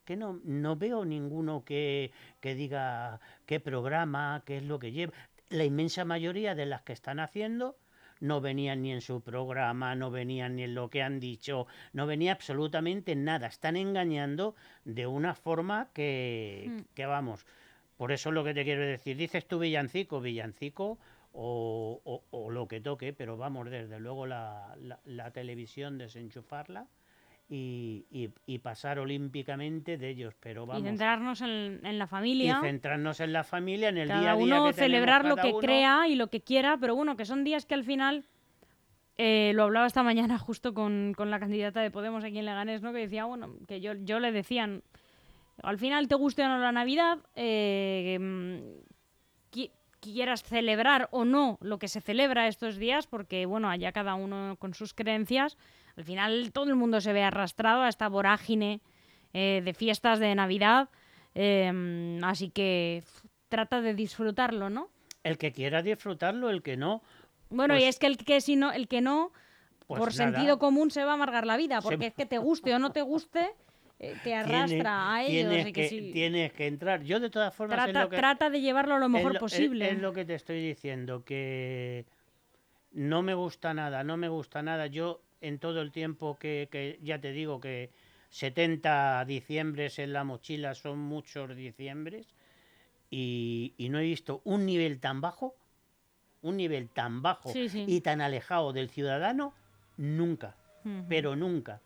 que 0.04 0.16
no, 0.16 0.40
no 0.44 0.76
veo 0.76 1.04
ninguno 1.04 1.64
que, 1.64 2.10
que 2.40 2.54
diga 2.54 3.20
qué 3.46 3.60
programa, 3.60 4.42
qué 4.46 4.58
es 4.58 4.62
lo 4.64 4.78
que 4.78 4.92
lleva. 4.92 5.12
La 5.50 5.64
inmensa 5.64 6.04
mayoría 6.04 6.54
de 6.54 6.66
las 6.66 6.82
que 6.82 6.92
están 6.92 7.20
haciendo 7.20 7.76
no 8.20 8.40
venían 8.40 8.82
ni 8.82 8.92
en 8.92 9.00
su 9.00 9.20
programa, 9.20 9.94
no 9.96 10.10
venían 10.10 10.56
ni 10.56 10.62
en 10.62 10.74
lo 10.74 10.88
que 10.90 11.02
han 11.02 11.18
dicho, 11.20 11.66
no 11.92 12.06
venía 12.06 12.32
absolutamente 12.32 13.16
nada. 13.16 13.48
Están 13.48 13.76
engañando 13.76 14.54
de 14.84 15.06
una 15.06 15.34
forma 15.34 15.88
que, 15.92 16.66
Mm. 16.68 16.80
que 16.94 17.06
vamos. 17.06 17.44
Por 17.96 18.12
eso 18.12 18.28
es 18.30 18.34
lo 18.34 18.44
que 18.44 18.54
te 18.54 18.64
quiero 18.64 18.82
decir. 18.82 19.16
Dices 19.16 19.46
tú 19.46 19.58
villancico, 19.58 20.20
villancico, 20.20 20.98
o, 21.34 22.00
o- 22.04 22.24
o 22.30 22.50
lo 22.50 22.68
que 22.68 22.80
toque, 22.80 23.12
pero 23.14 23.36
vamos, 23.38 23.70
desde 23.70 23.98
luego 23.98 24.26
la, 24.26 24.76
la- 24.80 25.00
la 25.04 25.30
televisión 25.30 25.96
desenchufarla 25.98 26.86
y, 27.48 28.06
y- 28.10 28.30
y 28.46 28.58
pasar 28.60 28.98
olímpicamente 28.98 29.98
de 29.98 30.08
ellos, 30.08 30.34
pero 30.40 30.64
Y 30.64 30.66
vamos. 30.68 30.82
centrarnos 30.84 31.40
en, 31.42 31.80
en 31.84 31.98
la 31.98 32.04
y 32.04 32.08
familia. 32.08 32.60
centrarnos 32.62 33.20
en 33.20 33.32
la 33.32 33.44
familia, 33.44 33.90
en 33.90 33.98
el 33.98 34.08
cada 34.08 34.20
día 34.20 34.32
a 34.32 34.36
día. 34.36 34.44
uno 34.44 34.54
que 34.66 34.72
tenemos 34.72 34.76
celebrar 34.76 35.24
lo 35.26 35.36
que 35.36 35.48
uno. 35.48 35.58
crea 35.58 36.08
y 36.08 36.14
lo 36.14 36.28
que 36.28 36.40
quiera, 36.40 36.78
pero 36.78 36.94
bueno, 36.94 37.16
que 37.16 37.24
son 37.26 37.44
días 37.44 37.66
que 37.66 37.74
al 37.74 37.84
final, 37.84 38.24
eh, 39.18 39.52
lo 39.54 39.64
hablaba 39.64 39.86
esta 39.86 40.02
mañana 40.02 40.38
justo 40.38 40.72
con, 40.72 41.12
con 41.14 41.30
la 41.30 41.38
candidata 41.38 41.82
de 41.82 41.90
Podemos 41.90 42.24
aquí 42.24 42.38
en 42.38 42.46
Leganés, 42.46 42.80
¿no? 42.80 42.92
que 42.92 43.00
decía, 43.00 43.26
bueno, 43.26 43.54
que 43.68 43.80
yo, 43.82 43.92
yo 43.94 44.18
le 44.18 44.32
decían, 44.32 44.82
al 45.62 45.76
final 45.78 46.08
te 46.08 46.14
guste 46.14 46.42
o 46.44 46.48
no 46.48 46.58
la 46.58 46.72
Navidad, 46.72 47.18
eh, 47.34 48.16
mm, 48.18 48.56
qui- 49.54 49.70
quieras 50.00 50.42
celebrar 50.42 51.08
o 51.12 51.26
no 51.26 51.58
lo 51.60 51.78
que 51.78 51.88
se 51.88 52.00
celebra 52.00 52.48
estos 52.48 52.78
días, 52.78 53.06
porque 53.06 53.44
bueno, 53.44 53.68
allá 53.68 53.92
cada 53.92 54.14
uno 54.14 54.56
con 54.58 54.72
sus 54.72 54.94
creencias, 54.94 55.58
al 55.96 56.04
final 56.04 56.52
todo 56.52 56.66
el 56.70 56.76
mundo 56.76 57.00
se 57.00 57.12
ve 57.12 57.22
arrastrado 57.22 57.82
a 57.82 57.88
esta 57.88 58.08
vorágine 58.08 58.80
eh, 59.34 59.62
de 59.64 59.74
fiestas 59.74 60.18
de 60.18 60.34
Navidad, 60.34 60.88
eh, 61.34 62.18
así 62.22 62.50
que 62.50 63.02
trata 63.48 63.80
de 63.80 63.94
disfrutarlo, 63.94 64.70
¿no? 64.70 64.88
El 65.24 65.38
que 65.38 65.52
quiera 65.52 65.82
disfrutarlo, 65.82 66.50
el 66.50 66.62
que 66.62 66.76
no, 66.76 67.02
Bueno, 67.50 67.74
y 67.76 67.80
Pues- 67.80 67.88
es 67.90 67.98
que 67.98 68.06
el 68.06 68.16
que 68.16 68.40
si 68.40 68.56
no, 68.56 68.72
el 68.72 68.88
que 68.88 69.00
no, 69.02 69.30
pues 69.86 69.98
por 70.00 70.08
nada. 70.16 70.32
sentido 70.32 70.58
común 70.58 70.90
se 70.90 71.04
va 71.04 71.10
a 71.10 71.14
amargar 71.14 71.46
la 71.46 71.56
vida, 71.58 71.80
porque 71.82 72.06
es 72.06 72.14
que 72.14 72.24
te 72.26 72.38
guste 72.38 72.74
o 72.74 72.78
no 72.78 72.92
te 72.92 73.02
guste, 73.02 73.50
eh, 73.98 74.16
te 74.24 74.34
arrastra 74.34 75.12
a 75.14 75.22
ellos. 75.22 75.50
Tienes 75.50 75.66
y 75.68 75.72
que, 75.72 76.10
tienes 76.14 76.52
que 76.54 76.66
entrar. 76.66 77.02
Yo 77.02 77.20
de 77.20 77.28
todas 77.30 77.54
formas 77.54 77.76
trata, 77.84 78.04
lo 78.04 78.08
que, 78.10 78.16
trata 78.16 78.48
de 78.50 78.60
llevarlo 78.62 78.98
lo 78.98 79.04
es 79.06 79.10
mejor 79.12 79.32
lo- 79.32 79.36
es- 79.36 79.40
posible. 79.40 79.90
Es, 79.90 79.98
lo 79.98 80.12
que 80.14 80.24
te 80.24 80.34
estoy 80.34 80.66
diciendo, 80.66 81.24
que 81.24 82.06
no 82.92 83.22
me 83.22 83.34
gusta 83.34 83.74
nada, 83.74 84.02
no 84.02 84.16
me 84.16 84.28
gusta 84.28 84.62
nada. 84.62 84.86
Yo 84.86 85.20
en 85.42 85.58
todo 85.58 85.82
el 85.82 85.92
tiempo 85.92 86.38
que, 86.38 86.68
que 86.72 86.98
ya 87.02 87.20
te 87.20 87.32
digo 87.32 87.60
que 87.60 87.90
70 88.30 89.24
diciembres 89.26 89.98
en 89.98 90.14
la 90.14 90.24
mochila 90.24 90.74
son 90.74 90.98
muchos 90.98 91.54
diciembres 91.54 92.26
y, 93.10 93.74
y 93.76 93.90
no 93.90 93.98
he 93.98 94.04
visto 94.04 94.40
un 94.44 94.64
nivel 94.64 94.98
tan 95.00 95.20
bajo, 95.20 95.54
un 96.40 96.56
nivel 96.56 96.88
tan 96.88 97.20
bajo 97.20 97.52
Sí, 97.52 97.68
sí. 97.68 97.84
y 97.86 98.00
tan 98.00 98.20
alejado 98.22 98.72
del 98.72 98.88
ciudadano 98.88 99.52
nunca 99.98 100.56
pero 101.08 101.36
nunca. 101.36 101.80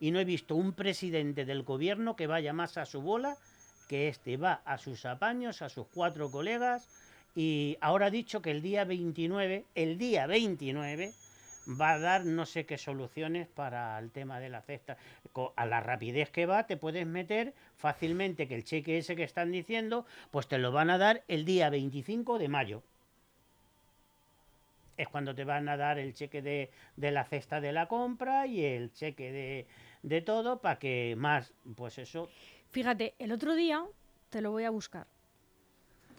Y 0.00 0.10
no 0.10 0.18
he 0.18 0.24
visto 0.24 0.56
un 0.56 0.72
presidente 0.72 1.44
del 1.44 1.62
gobierno 1.62 2.16
que 2.16 2.26
vaya 2.26 2.52
más 2.52 2.76
a 2.76 2.86
su 2.86 3.00
bola 3.00 3.36
que 3.88 4.08
este. 4.08 4.36
Va 4.36 4.62
a 4.64 4.78
sus 4.78 5.04
apaños, 5.04 5.62
a 5.62 5.68
sus 5.68 5.86
cuatro 5.86 6.28
colegas 6.28 6.88
y 7.36 7.76
ahora 7.80 8.06
ha 8.06 8.10
dicho 8.10 8.42
que 8.42 8.50
el 8.50 8.60
día 8.60 8.84
29, 8.84 9.64
el 9.76 9.96
día 9.96 10.26
29, 10.26 11.12
va 11.68 11.92
a 11.92 11.98
dar 11.98 12.24
no 12.24 12.44
sé 12.46 12.66
qué 12.66 12.78
soluciones 12.78 13.46
para 13.48 13.98
el 13.98 14.10
tema 14.10 14.40
de 14.40 14.48
la 14.48 14.62
cesta. 14.62 14.96
A 15.56 15.66
la 15.66 15.80
rapidez 15.80 16.30
que 16.30 16.46
va, 16.46 16.66
te 16.66 16.76
puedes 16.76 17.06
meter 17.06 17.54
fácilmente 17.76 18.48
que 18.48 18.54
el 18.54 18.64
cheque 18.64 18.98
ese 18.98 19.16
que 19.16 19.22
están 19.24 19.52
diciendo, 19.52 20.06
pues 20.30 20.48
te 20.48 20.58
lo 20.58 20.72
van 20.72 20.90
a 20.90 20.98
dar 20.98 21.22
el 21.28 21.44
día 21.44 21.70
25 21.70 22.38
de 22.38 22.48
mayo 22.48 22.82
es 24.96 25.08
cuando 25.08 25.34
te 25.34 25.44
van 25.44 25.68
a 25.68 25.76
dar 25.76 25.98
el 25.98 26.14
cheque 26.14 26.42
de, 26.42 26.70
de 26.96 27.10
la 27.10 27.24
cesta 27.24 27.60
de 27.60 27.72
la 27.72 27.88
compra 27.88 28.46
y 28.46 28.62
el 28.64 28.92
cheque 28.92 29.32
de, 29.32 29.66
de 30.02 30.20
todo 30.20 30.60
para 30.60 30.78
que 30.78 31.14
más, 31.16 31.52
pues 31.76 31.98
eso, 31.98 32.28
Fíjate, 32.70 33.14
el 33.18 33.32
otro 33.32 33.54
día, 33.54 33.84
te 34.30 34.40
lo 34.40 34.50
voy 34.50 34.64
a 34.64 34.70
buscar. 34.70 35.06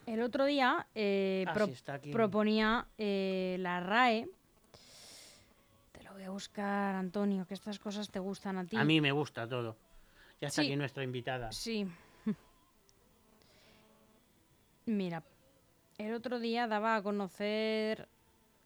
El 0.06 0.22
otro 0.22 0.46
día 0.46 0.86
eh, 0.94 1.46
Ah, 1.48 1.54
pro- 1.54 1.66
sí, 1.68 2.12
proponía 2.12 2.86
eh, 2.98 3.56
la 3.60 3.80
RAE. 3.80 4.28
Voy 6.14 6.24
a 6.24 6.30
buscar, 6.30 6.96
Antonio, 6.96 7.46
que 7.48 7.56
estas 7.56 7.80
cosas 7.80 8.10
te 8.10 8.20
gustan 8.20 8.58
a 8.58 8.66
ti. 8.66 8.78
a 8.78 8.84
mí 8.84 9.02
me 9.02 9.12
gusta 9.12 9.48
todo. 9.48 9.76
Ya 10.40 10.48
está 10.48 10.62
Sí. 10.62 10.68
aquí 10.68 10.76
nuestra 10.76 11.04
invitada. 11.04 11.52
Sí. 11.52 11.88
Mira, 14.86 15.24
el 15.98 16.14
otro 16.14 16.40
día 16.40 16.68
daba 16.68 16.96
a 16.98 17.02
conocer 17.02 18.08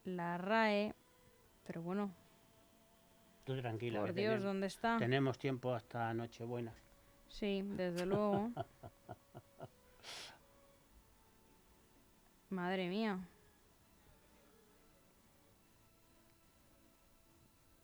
la 0.04 0.36
RAE, 0.36 0.94
pero 1.66 1.80
bueno, 1.82 2.10
Tú 3.44 3.56
tranquila. 3.56 4.00
por 4.00 4.12
Dios, 4.12 4.26
tenemos, 4.26 4.44
¿dónde 4.44 4.66
está? 4.66 4.98
tenemos 4.98 5.38
tiempo 5.38 5.72
hasta 5.74 6.12
Nochebuena. 6.12 6.74
Sí, 7.28 7.62
desde 7.64 8.04
luego. 8.04 8.50
Madre 12.50 12.88
mía. 12.88 13.18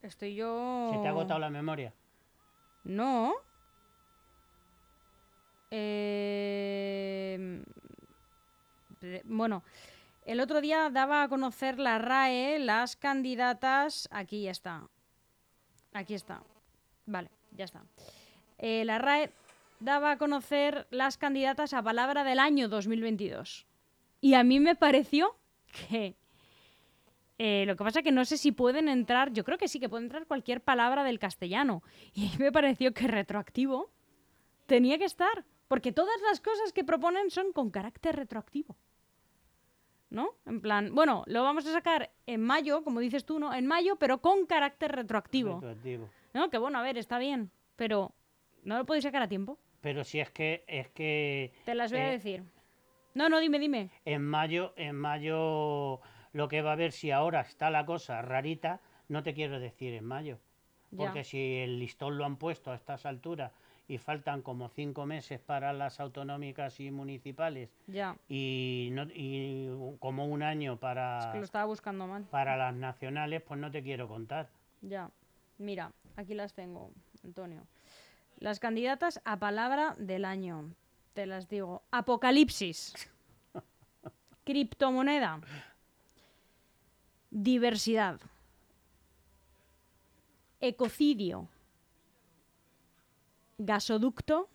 Estoy 0.05 0.35
yo. 0.35 0.91
¿Se 0.93 0.99
te 0.99 1.07
ha 1.07 1.11
agotado 1.11 1.41
la 1.41 1.49
memoria? 1.49 1.93
No. 2.85 3.33
Eh, 6.27 7.63
pre- 9.01 9.23
Bueno, 9.25 9.63
el 10.27 10.41
otro 10.41 10.61
día 10.61 10.91
daba 10.91 11.23
a 11.23 11.29
conocer 11.29 11.79
la 11.79 11.99
RAE 11.99 12.59
las 12.59 12.97
candidatas. 12.97 14.07
Aquí 14.13 14.43
ya 14.43 14.51
está. 14.51 14.83
Aquí 15.95 16.13
está. 16.15 16.43
Vale, 17.07 17.31
ya 17.53 17.65
está. 17.65 17.83
Eh, 18.59 18.85
la 18.85 18.99
RAE 18.99 19.31
daba 19.81 20.13
a 20.13 20.19
conocer 20.19 20.87
las 20.91 21.17
candidatas 21.17 21.73
a 21.73 21.83
palabra 21.83 22.25
del 22.25 22.39
año 22.39 22.69
2022. 22.69 23.67
Y 24.21 24.35
a 24.35 24.45
mí 24.45 24.61
me 24.61 24.75
pareció 24.75 25.35
que... 25.89 26.15
eh, 27.39 27.65
lo 27.67 27.77
que 27.77 27.85
pasa 27.85 28.03
que 28.03 28.13
no 28.13 28.25
sé 28.25 28.37
si 28.37 28.53
pueden 28.53 28.89
entrar, 28.89 29.33
yo 29.33 29.45
creo 29.45 29.59
que 29.59 29.69
sí 29.69 29.81
que 29.81 29.89
puede 29.89 30.05
entrar 30.05 30.27
cualquier 30.27 30.61
palabra 30.61 31.05
del 31.05 31.19
castellano. 31.19 31.83
Y 32.15 32.31
me 32.39 32.53
pareció 32.53 32.93
que 32.95 33.07
retroactivo 33.09 33.91
tenía 34.67 34.99
que 34.99 35.05
estar. 35.05 35.45
Porque 35.67 35.93
todas 35.93 36.21
las 36.29 36.41
cosas 36.41 36.73
que 36.75 36.85
proponen 36.85 37.31
son 37.31 37.53
con 37.53 37.71
carácter 37.71 38.15
retroactivo. 38.17 38.77
¿No? 40.11 40.31
En 40.47 40.61
plan, 40.61 40.95
bueno, 40.95 41.25
lo 41.27 41.43
vamos 41.43 41.67
a 41.67 41.73
sacar 41.73 42.11
en 42.27 42.41
mayo, 42.43 42.85
como 42.85 43.01
dices 43.01 43.25
tú, 43.25 43.39
¿no? 43.41 43.53
En 43.53 43.67
mayo, 43.67 43.97
pero 43.97 44.21
con 44.21 44.47
carácter 44.47 44.93
retroactivo. 44.93 45.55
Retroactivo. 45.55 46.09
¿No? 46.35 46.51
Que 46.51 46.59
bueno, 46.59 46.79
a 46.79 46.83
ver, 46.83 46.99
está 46.99 47.19
bien, 47.19 47.51
pero 47.77 48.13
no 48.63 48.77
lo 48.77 48.85
podéis 48.85 49.05
sacar 49.05 49.23
a 49.23 49.29
tiempo. 49.29 49.59
Pero 49.81 50.05
si 50.05 50.21
es 50.21 50.31
que, 50.31 50.65
es 50.69 50.89
que 50.91 51.53
Te 51.65 51.75
las 51.75 51.91
voy 51.91 52.01
a 52.01 52.09
Eh, 52.11 52.13
decir. 52.13 52.45
No, 53.15 53.29
no, 53.29 53.41
dime, 53.41 53.59
dime. 53.59 53.91
en 54.05 54.23
mayo, 54.23 54.73
en 54.77 54.95
mayo 54.97 56.01
lo 56.35 56.49
que 56.49 56.61
va 56.61 56.71
a 56.71 56.73
haber 56.75 56.93
si 56.93 57.11
ahora 57.11 57.41
está 57.41 57.71
la 57.71 57.87
cosa 57.87 58.21
rarita, 58.21 58.81
no 59.09 59.23
te 59.23 59.33
quiero 59.33 59.59
decir 59.59 59.95
en 59.95 60.05
mayo. 60.05 60.39
Ya. 60.91 60.99
Porque 61.07 61.25
si 61.25 61.57
el 61.61 61.79
listón 61.79 62.19
lo 62.19 62.27
han 62.27 62.37
puesto 62.37 62.71
a 62.71 62.75
estas 62.75 63.07
alturas 63.07 63.51
y 63.89 63.99
faltan 63.99 64.43
como 64.43 64.69
cinco 64.69 65.07
meses 65.07 65.41
para 65.41 65.73
las 65.73 66.01
autonómicas 66.01 66.79
y 66.81 66.91
municipales 66.91 67.71
Ya. 67.87 68.17
y, 68.29 68.91
no, 68.93 69.05
y 69.15 69.69
como 70.01 70.27
un 70.27 70.43
año 70.43 70.75
Es 70.75 70.79
para, 70.79 71.31
que 71.33 71.39
lo 71.39 71.45
estaba 71.45 71.65
buscando 71.67 72.07
mal. 72.07 72.25
para 72.31 72.57
las 72.57 72.75
nacionales, 72.75 73.43
pues 73.43 73.59
no 73.61 73.71
te 73.71 73.83
quiero 73.83 74.07
contar. 74.09 74.51
Ya. 74.83 75.11
Mira, 75.59 75.93
aquí 76.17 76.35
las 76.35 76.53
tengo, 76.55 76.91
Antonio. 77.23 77.67
Las 78.39 78.59
candidatas 78.59 79.21
a 79.25 79.39
palabra 79.39 79.95
del 79.99 80.25
año. 80.25 80.75
Te 81.13 81.27
las 81.27 81.49
digo. 81.49 81.83
Apocalipsis. 81.93 82.93
Criptomoneda. 84.45 85.41
Diversidad. 87.37 88.21
Ecocidio. 90.61 91.49
Gasoducto. 93.59 94.49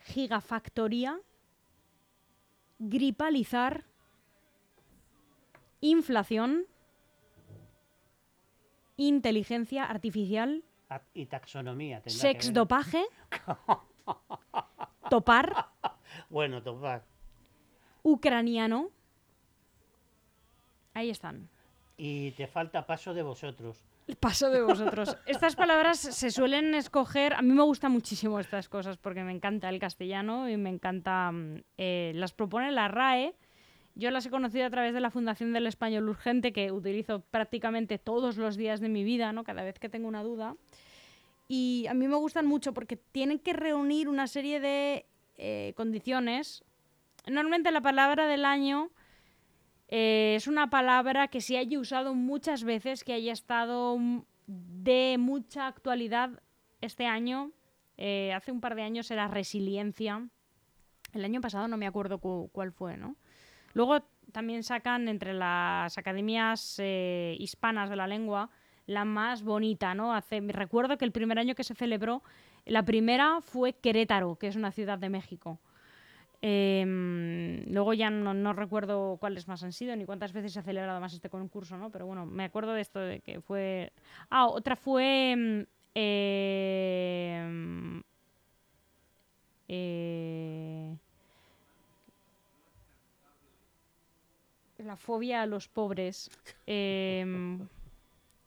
Gigafactoría. 0.00 1.20
Gripalizar. 2.80 3.84
Inflación. 5.80 6.66
Inteligencia 8.96 9.84
artificial. 9.84 10.64
Y 11.14 11.26
taxonomía. 11.26 12.02
tendrá 12.02 12.12
que 12.14 12.18
Sex 12.18 12.46
ver. 12.46 12.54
dopaje. 12.54 13.04
Topar. 15.08 15.68
Bueno, 16.28 16.60
topar. 16.64 17.04
Ucraniano. 18.02 18.90
Ahí 20.94 21.10
están. 21.10 21.48
Y 21.96 22.32
te 22.32 22.46
falta 22.46 22.86
paso 22.86 23.14
de 23.14 23.22
vosotros. 23.22 23.84
Paso 24.18 24.50
de 24.50 24.62
vosotros. 24.62 25.16
Estas 25.26 25.54
palabras 25.54 25.98
se 25.98 26.30
suelen 26.30 26.74
escoger. 26.74 27.34
A 27.34 27.42
mí 27.42 27.52
me 27.52 27.62
gustan 27.62 27.92
muchísimo 27.92 28.40
estas 28.40 28.68
cosas 28.68 28.96
porque 28.96 29.22
me 29.22 29.32
encanta 29.32 29.68
el 29.68 29.78
castellano 29.78 30.48
y 30.48 30.56
me 30.56 30.70
encanta. 30.70 31.30
mm, 31.30 31.62
eh, 31.78 32.12
las 32.14 32.32
propone 32.32 32.72
la 32.72 32.88
RAE. 32.88 33.34
Yo 33.94 34.10
las 34.10 34.24
he 34.24 34.30
conocido 34.30 34.66
a 34.66 34.70
través 34.70 34.94
de 34.94 35.00
la 35.00 35.10
Fundación 35.10 35.52
del 35.52 35.66
Español 35.66 36.08
Urgente, 36.08 36.52
que 36.52 36.72
utilizo 36.72 37.20
prácticamente 37.30 37.98
todos 37.98 38.38
los 38.38 38.56
días 38.56 38.80
de 38.80 38.88
mi 38.88 39.04
vida, 39.04 39.32
¿no? 39.32 39.44
Cada 39.44 39.62
vez 39.62 39.78
que 39.78 39.90
tengo 39.90 40.08
una 40.08 40.22
duda. 40.22 40.56
Y 41.46 41.86
a 41.88 41.94
mí 41.94 42.08
me 42.08 42.16
gustan 42.16 42.46
mucho 42.46 42.72
porque 42.72 42.96
tienen 42.96 43.38
que 43.38 43.52
reunir 43.52 44.08
una 44.08 44.26
serie 44.26 44.60
de 44.60 45.04
eh, 45.36 45.74
condiciones. 45.76 46.64
Normalmente 47.26 47.70
la 47.70 47.82
palabra 47.82 48.26
del 48.26 48.46
año 48.46 48.90
Eh, 49.94 50.36
es 50.36 50.46
una 50.46 50.70
palabra 50.70 51.28
que 51.28 51.42
se 51.42 51.58
haya 51.58 51.78
usado 51.78 52.14
muchas 52.14 52.64
veces, 52.64 53.04
que 53.04 53.12
haya 53.12 53.30
estado 53.34 53.98
de 54.46 55.16
mucha 55.18 55.66
actualidad 55.66 56.30
este 56.80 57.04
año. 57.04 57.50
Eh, 57.98 58.32
hace 58.32 58.52
un 58.52 58.62
par 58.62 58.74
de 58.74 58.84
años 58.84 59.10
era 59.10 59.28
resiliencia. 59.28 60.26
El 61.12 61.26
año 61.26 61.42
pasado 61.42 61.68
no 61.68 61.76
me 61.76 61.86
acuerdo 61.86 62.16
cu- 62.16 62.48
cuál 62.52 62.72
fue, 62.72 62.96
¿no? 62.96 63.16
Luego 63.74 64.00
también 64.32 64.62
sacan 64.62 65.08
entre 65.08 65.34
las 65.34 65.98
academias 65.98 66.76
eh, 66.78 67.36
hispanas 67.38 67.90
de 67.90 67.96
la 67.96 68.06
lengua 68.06 68.48
la 68.86 69.04
más 69.04 69.42
bonita, 69.42 69.94
¿no? 69.94 70.14
Hace, 70.14 70.40
recuerdo 70.40 70.96
que 70.96 71.04
el 71.04 71.12
primer 71.12 71.38
año 71.38 71.54
que 71.54 71.64
se 71.64 71.74
celebró, 71.74 72.22
la 72.64 72.82
primera 72.82 73.42
fue 73.42 73.74
Querétaro, 73.74 74.36
que 74.36 74.46
es 74.48 74.56
una 74.56 74.72
ciudad 74.72 74.98
de 74.98 75.10
México. 75.10 75.60
Em, 76.44 77.64
luego 77.72 77.94
ya 77.94 78.10
no, 78.10 78.34
no 78.34 78.52
recuerdo 78.52 79.16
cuáles 79.20 79.46
más 79.46 79.62
han 79.62 79.72
sido 79.72 79.94
ni 79.94 80.04
cuántas 80.04 80.32
veces 80.32 80.52
se 80.52 80.58
ha 80.58 80.62
celebrado 80.62 81.00
más 81.00 81.12
este 81.14 81.30
concurso, 81.30 81.76
¿no? 81.78 81.90
Pero 81.90 82.06
bueno, 82.06 82.26
me 82.26 82.44
acuerdo 82.44 82.72
de 82.72 82.80
esto 82.80 82.98
de 83.00 83.20
que 83.20 83.40
fue... 83.40 83.92
Ah, 84.30 84.46
otra 84.48 84.74
fue... 84.76 85.30
em, 85.32 85.66
em, 85.94 88.02
eh, 89.68 90.96
la 94.78 94.96
fobia 94.96 95.42
a 95.42 95.46
los 95.46 95.68
pobres. 95.68 96.30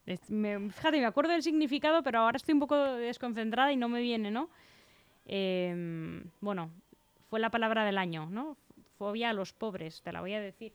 Es- 0.06 0.30
me- 0.30 0.70
fíjate, 0.70 1.00
me 1.00 1.06
acuerdo 1.06 1.32
del 1.32 1.44
significado, 1.44 2.04
pero 2.04 2.20
ahora 2.20 2.38
estoy 2.38 2.54
un 2.54 2.60
poco 2.60 2.76
desconcentrada 2.76 3.72
y 3.72 3.78
no 3.78 3.90
me 3.90 4.02
viene, 4.02 4.30
¿no? 4.32 4.50
Bueno, 6.42 6.70
fue 7.36 7.42
la 7.42 7.50
palabra 7.50 7.84
del 7.84 7.98
año, 7.98 8.28
¿no? 8.28 8.56
Fobia 8.98 9.32
a 9.32 9.34
los 9.34 9.52
pobres, 9.52 10.02
te 10.02 10.14
la 10.14 10.22
voy 10.22 10.34
a 10.36 10.40
decir. 10.40 10.72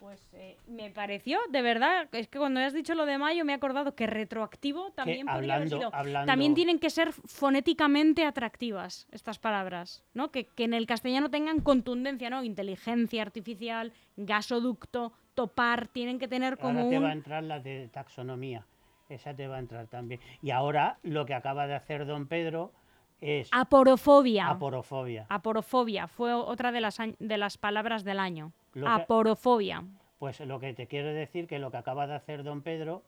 Pues 0.00 0.20
eh, 0.32 0.56
me 0.66 0.90
pareció, 0.90 1.38
de 1.50 1.62
verdad, 1.62 2.08
es 2.10 2.26
que 2.26 2.38
cuando 2.40 2.58
has 2.58 2.72
dicho 2.72 2.96
lo 2.96 3.06
de 3.06 3.18
mayo 3.18 3.44
me 3.44 3.52
he 3.52 3.54
acordado 3.54 3.94
que 3.94 4.08
retroactivo 4.08 4.90
también 4.92 5.28
podría 5.28 5.54
haber 5.56 5.68
sido. 5.68 5.90
hablando- 5.94 6.26
También 6.26 6.54
tienen 6.54 6.80
que 6.80 6.90
ser 6.90 7.12
fonéticamente 7.12 8.24
atractivas 8.24 9.06
estas 9.12 9.38
palabras, 9.38 10.02
¿no? 10.12 10.32
Que, 10.32 10.46
que 10.46 10.64
en 10.64 10.74
el 10.74 10.86
castellano 10.86 11.30
tengan 11.30 11.60
contundencia, 11.60 12.30
¿no? 12.30 12.42
Inteligencia 12.42 13.22
artificial, 13.22 13.92
gasoducto, 14.16 15.12
topar, 15.34 15.86
tienen 15.86 16.18
que 16.18 16.26
tener 16.26 16.56
como 16.58 16.80
Ahora 16.80 16.90
te 16.90 16.98
un... 16.98 17.04
va 17.04 17.10
a 17.10 17.12
entrar 17.12 17.44
la 17.44 17.60
de 17.60 17.86
taxonomía. 17.92 18.66
Esa 19.08 19.34
te 19.36 19.46
va 19.46 19.56
a 19.56 19.60
entrar 19.60 19.86
también. 19.86 20.20
Y 20.42 20.50
ahora 20.50 20.98
lo 21.04 21.26
que 21.26 21.34
acaba 21.34 21.68
de 21.68 21.74
hacer 21.76 22.06
don 22.06 22.26
Pedro 22.26 22.72
es 23.20 23.48
Aporofobia. 23.52 24.48
aporofobia. 24.48 25.26
Aporofobia 25.28 26.06
fue 26.06 26.32
otra 26.34 26.72
de 26.72 26.80
las, 26.80 26.98
de 27.18 27.38
las 27.38 27.58
palabras 27.58 28.04
del 28.04 28.18
año. 28.18 28.52
Que- 28.72 28.84
Aporofobia. 28.86 29.84
Pues 30.18 30.40
lo 30.40 30.60
que 30.60 30.74
te 30.74 30.86
quiero 30.86 31.08
decir 31.08 31.46
que 31.46 31.58
lo 31.58 31.70
que 31.70 31.78
acaba 31.78 32.06
de 32.06 32.14
hacer 32.14 32.42
don 32.44 32.62
Pedro 32.62 33.02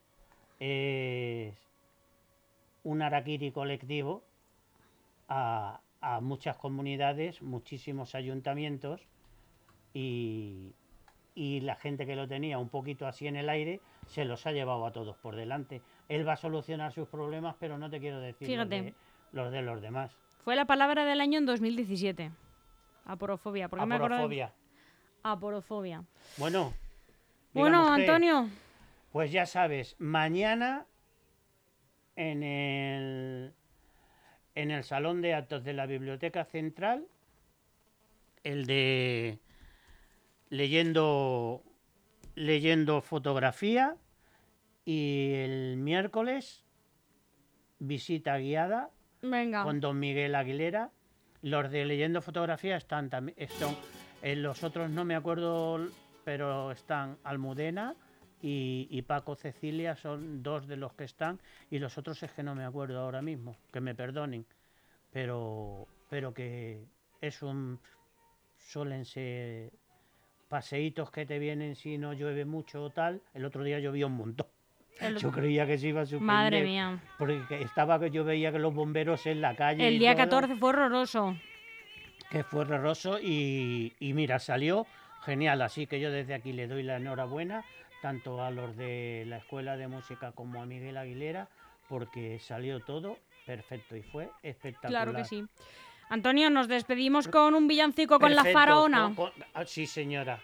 es 0.61 1.55
un 2.85 3.03
araquiri 3.03 3.51
colectivo 3.53 4.23
a, 5.29 5.81
a 6.01 6.21
muchas 6.21 6.57
comunidades, 6.57 7.43
muchísimos 7.43 8.15
ayuntamientos 8.15 9.07
y, 9.95 10.73
y 11.35 11.61
la 11.61 11.77
gente 11.77 12.07
que 12.07 12.17
lo 12.17 12.27
tenía 12.27 12.59
un 12.59 12.69
poquito 12.69 13.07
así 13.07 13.27
en 13.27 13.37
el 13.37 13.49
aire 13.49 13.81
se 14.07 14.25
los 14.25 14.47
ha 14.47 14.53
llevado 14.53 14.85
a 14.87 14.93
todos 14.93 15.17
por 15.17 15.37
delante. 15.37 15.83
Él 16.09 16.27
va 16.27 16.33
a 16.33 16.37
solucionar 16.37 16.93
sus 16.93 17.09
problemas, 17.09 17.57
pero 17.61 17.79
no 17.79 17.89
te 17.91 18.01
quiero 18.01 18.21
decir 18.21 18.47
Fíjate. 18.49 18.95
Los 19.33 19.51
de 19.53 19.63
los 19.63 19.81
demás. 19.83 20.13
Fue 20.45 20.57
la 20.57 20.65
palabra 20.67 21.05
del 21.05 21.21
año 21.21 21.39
en 21.39 21.47
2017. 21.47 22.31
Aporofobia. 23.05 23.69
¿Por 23.69 23.81
qué 23.81 23.87
me 23.87 23.97
Aporofobia. 23.97 24.53
Aporofobia. 25.23 26.05
Bueno. 26.37 26.73
Bueno, 27.53 27.85
que- 27.97 28.03
Antonio, 28.03 28.49
Pues 29.11 29.31
ya 29.31 29.45
sabes, 29.45 29.95
mañana 29.99 30.87
en 32.17 32.43
el, 32.43 33.53
en 34.55 34.71
el 34.71 34.85
salón 34.85 35.21
de 35.21 35.35
actos 35.35 35.65
de 35.65 35.75
la 35.75 35.85
Biblioteca 35.87 36.45
Central, 36.47 37.07
el 38.43 38.65
de 38.67 39.39
leyendo, 40.49 41.63
leyendo 42.35 43.03
fotografía 43.03 43.97
y 44.87 45.33
el 45.35 45.77
miércoles 45.77 46.65
visita 47.79 48.39
guiada 48.39 48.91
venga. 49.23 49.65
con 49.65 49.81
don 49.81 49.99
Miguel 49.99 50.35
Aguilera. 50.35 50.91
Los 51.43 51.71
de 51.71 51.85
leyendo 51.85 52.23
fotografía 52.23 52.77
están 52.77 53.11
también, 53.11 53.37
están, 53.39 53.77
eh, 54.23 54.37
los 54.37 54.63
otros 54.63 54.91
no 54.91 55.05
me 55.05 55.17
acuerdo, 55.17 55.89
pero 56.25 56.71
están 56.71 57.19
Almudena 57.25 57.97
y, 58.41 58.87
y 58.91 59.03
Paco 59.03 59.35
Cecilia, 59.35 59.97
son 59.97 60.43
dos 60.43 60.69
de 60.69 60.77
los 60.77 60.93
que 60.95 61.05
están, 61.05 61.41
y 61.69 61.81
los 61.81 61.99
otros 61.99 62.23
es 62.23 62.31
que 62.33 62.45
no 62.45 62.55
me 62.55 62.65
acuerdo 62.65 63.01
ahora 63.01 63.23
mismo, 63.23 63.57
que 63.73 63.81
me 63.81 63.95
perdonen, 63.95 64.47
pero, 65.11 65.89
pero 66.09 66.33
que 66.33 66.85
es 67.21 67.43
un, 67.43 67.81
suelen 68.59 69.05
ser 69.05 69.73
paseitos 70.49 71.11
que 71.11 71.25
te 71.25 71.39
vienen 71.39 71.77
si 71.77 71.97
no 71.97 72.13
llueve 72.13 72.45
mucho 72.45 72.85
o 72.85 72.91
tal. 72.91 73.23
El 73.33 73.47
otro 73.47 73.65
día 73.65 73.79
llovió 73.79 74.07
un 74.09 74.17
montón. 74.17 74.47
El- 75.01 75.17
Yo 75.19 75.31
creía 75.33 75.67
que 75.67 75.79
se 75.79 75.89
iba 75.89 76.03
a 76.03 76.07
suspender. 76.07 76.27
Madre 76.27 76.63
mía. 76.65 76.99
Porque 77.19 77.63
estaba 77.63 77.99
que 77.99 78.11
yo 78.11 78.25
veía 78.25 78.53
que 78.53 78.59
los 78.59 78.73
bomberos 78.75 79.27
en 79.27 79.41
la 79.41 79.55
calle. 79.57 79.87
El 79.89 79.99
día 79.99 80.15
todo, 80.15 80.25
14 80.43 80.57
fue 80.57 80.69
horroroso. 80.71 81.37
Que 82.31 82.45
fue 82.45 82.61
horroroso 82.61 83.19
y, 83.21 83.93
y 83.99 84.13
mira, 84.15 84.39
salió 84.39 84.87
genial. 85.25 85.61
Así 85.63 85.87
que 85.87 86.01
yo 86.01 86.11
desde 86.11 86.35
aquí 86.35 86.53
le 86.53 86.67
doy 86.69 86.83
la 86.83 86.97
enhorabuena 86.97 87.65
tanto 88.01 88.43
a 88.43 88.51
los 88.51 88.77
de 88.77 89.25
la 89.27 89.39
Escuela 89.39 89.77
de 89.77 89.89
Música 89.89 90.33
como 90.33 90.63
a 90.63 90.67
Miguel 90.67 90.97
Aguilera 90.97 91.49
porque 91.89 92.39
salió 92.39 92.81
todo 92.81 93.19
perfecto 93.47 93.97
y 93.97 94.03
fue 94.03 94.29
espectacular. 94.43 95.05
Claro 95.05 95.19
que 95.19 95.25
sí. 95.25 95.45
Antonio, 96.09 96.51
nos 96.51 96.69
despedimos 96.69 97.27
con 97.29 97.55
un 97.55 97.67
villancico 97.69 98.19
con 98.19 98.35
la 98.35 98.45
faraona. 98.45 99.03
con- 99.15 99.15
con- 99.15 99.33
ah, 99.55 99.65
sí, 99.65 99.87
señora. 99.87 100.39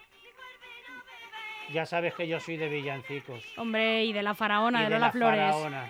Ya 1.73 1.85
sabes 1.87 2.15
que 2.15 2.27
yo 2.27 2.41
soy 2.41 2.57
de 2.57 2.69
villancicos. 2.69 3.45
Hombre, 3.57 4.05
y 4.05 4.13
de 4.13 4.23
la 4.23 4.35
faraona, 4.35 4.81
Y 4.81 4.85
de 4.85 4.89
de 4.89 4.95
Lola 4.95 5.07
la 5.07 5.13
Flores. 5.13 5.41
faraona. 5.41 5.85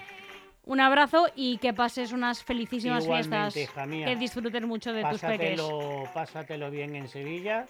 Un 0.65 0.81
abrazo 0.81 1.29
y 1.35 1.57
que 1.59 1.73
pases 1.73 2.13
unas 2.13 2.43
felicísimas 2.45 3.05
Igualmente, 3.05 3.51
fiestas. 3.53 3.57
hija 3.75 3.87
mía. 3.87 4.07
Que 4.07 4.17
disfrutes 4.17 4.63
mucho 4.67 4.93
de 4.93 5.03
tus 5.05 5.21
peques. 5.21 5.59
Pásatelo, 5.61 6.05
pásatelo 6.13 6.71
bien 6.71 6.95
en 6.95 7.09
Sevilla, 7.09 7.67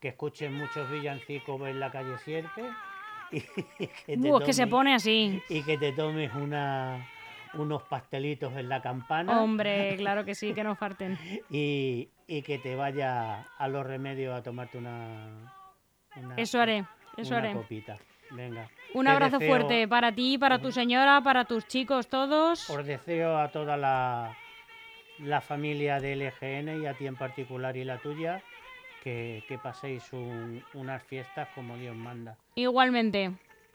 que 0.00 0.08
escuchen 0.08 0.52
muchos 0.54 0.90
villancicos 0.90 1.60
en 1.68 1.78
la 1.78 1.90
calle 1.92 2.18
Sierpe 2.24 2.62
y 3.30 3.40
que 3.40 4.16
te, 4.16 4.44
que 4.44 4.52
se 4.52 4.66
pone 4.66 4.94
así. 4.94 5.40
y 5.48 5.62
que 5.62 5.78
te 5.78 5.92
tomes 5.92 6.34
una, 6.34 7.06
unos 7.54 7.82
pastelitos 7.84 8.52
en 8.56 8.68
la 8.68 8.82
campana 8.82 9.40
Hombre, 9.40 9.94
claro 9.98 10.24
que 10.24 10.34
sí, 10.34 10.52
que 10.54 10.64
no 10.64 10.74
falten. 10.74 11.16
y, 11.50 12.08
y 12.26 12.42
que 12.42 12.58
te 12.58 12.74
vaya 12.74 13.42
a 13.58 13.68
los 13.68 13.86
remedios 13.86 14.34
a 14.36 14.42
tomarte 14.42 14.76
una, 14.78 15.52
una- 16.16 16.34
Eso 16.36 16.60
haré, 16.60 16.84
eso 17.16 17.30
una 17.34 17.38
haré. 17.38 17.52
copita. 17.52 17.96
Venga. 18.30 18.68
Un 18.94 19.04
Te 19.04 19.10
abrazo 19.10 19.38
deseo- 19.38 19.48
fuerte 19.48 19.86
para 19.88 20.12
ti, 20.12 20.38
para 20.38 20.58
tu 20.58 20.72
señora, 20.72 21.20
para 21.20 21.44
tus 21.44 21.66
chicos 21.68 22.08
todos. 22.08 22.68
Os 22.70 22.84
deseo 22.86 23.36
a 23.38 23.48
toda 23.48 23.76
la, 23.76 24.36
la 25.18 25.40
familia 25.40 26.00
de 26.00 26.16
LGN 26.16 26.82
y 26.82 26.86
a 26.86 26.94
ti 26.94 27.06
en 27.06 27.16
particular 27.16 27.76
y 27.76 27.84
la 27.84 27.98
tuya 27.98 28.42
que, 29.02 29.44
que 29.46 29.58
paséis 29.58 30.12
un- 30.12 30.64
unas 30.74 31.02
fiestas 31.02 31.48
como 31.54 31.76
Dios 31.76 31.94
manda. 31.94 32.36
Igualmente. 32.54 33.30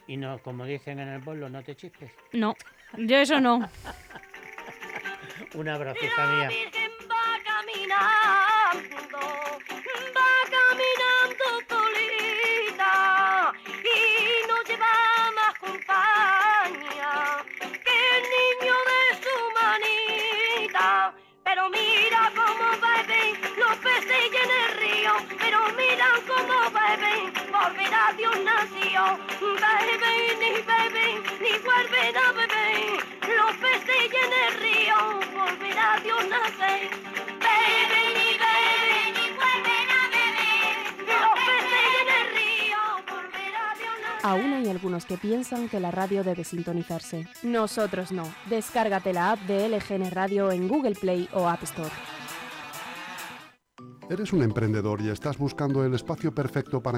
Y 0.07 0.17
no, 0.17 0.39
como 0.39 0.65
dicen 0.65 0.99
en 0.99 1.09
el 1.09 1.21
pueblo, 1.21 1.49
no 1.49 1.61
te 1.63 1.75
chispes. 1.75 2.11
No, 2.33 2.55
yo 2.97 3.17
eso 3.17 3.39
no. 3.39 3.59
Un 5.55 5.67
abrazo, 5.69 6.03
hija 6.03 6.25
mía. 6.31 6.49
Nació. 28.43 29.19
Beben 29.39 30.41
y 30.41 30.61
beben, 30.61 31.23
ni 31.41 31.49
a 31.49 32.31
beber, 32.31 32.99
los 33.37 33.55
peces 33.57 34.11
en 34.23 34.31
el 34.45 34.53
río, 34.59 35.19
Dios 36.03 36.29
nacer. 36.29 36.89
Beben 37.45 38.15
y 38.15 38.31
beben, 38.43 39.13
y 39.15 39.27
vuelven 39.37 39.89
a 39.89 40.03
beber, 40.15 40.75
los 41.05 41.35
peces 41.47 41.87
en 42.01 42.09
el 42.19 42.27
río, 42.37 42.79
por 43.07 43.23
ver 43.31 43.55
a 43.55 43.75
Dios 43.75 43.95
nacer. 44.01 44.23
Aún 44.23 44.53
hay 44.53 44.69
algunos 44.69 45.05
que 45.05 45.17
piensan 45.17 45.69
que 45.69 45.79
la 45.79 45.91
radio 45.91 46.23
debe 46.23 46.43
sintonizarse. 46.43 47.27
Nosotros 47.43 48.11
no. 48.11 48.23
Descárgate 48.49 49.13
la 49.13 49.31
app 49.31 49.39
de 49.41 49.69
LGN 49.69 50.11
Radio 50.11 50.51
en 50.51 50.67
Google 50.67 50.95
Play 50.95 51.29
o 51.33 51.47
App 51.47 51.63
Store. 51.63 51.91
¿Eres 54.09 54.33
un 54.33 54.41
emprendedor 54.41 55.01
y 55.01 55.09
estás 55.09 55.37
buscando 55.37 55.85
el 55.85 55.93
espacio 55.93 56.33
perfecto 56.33 56.81
para 56.81 56.97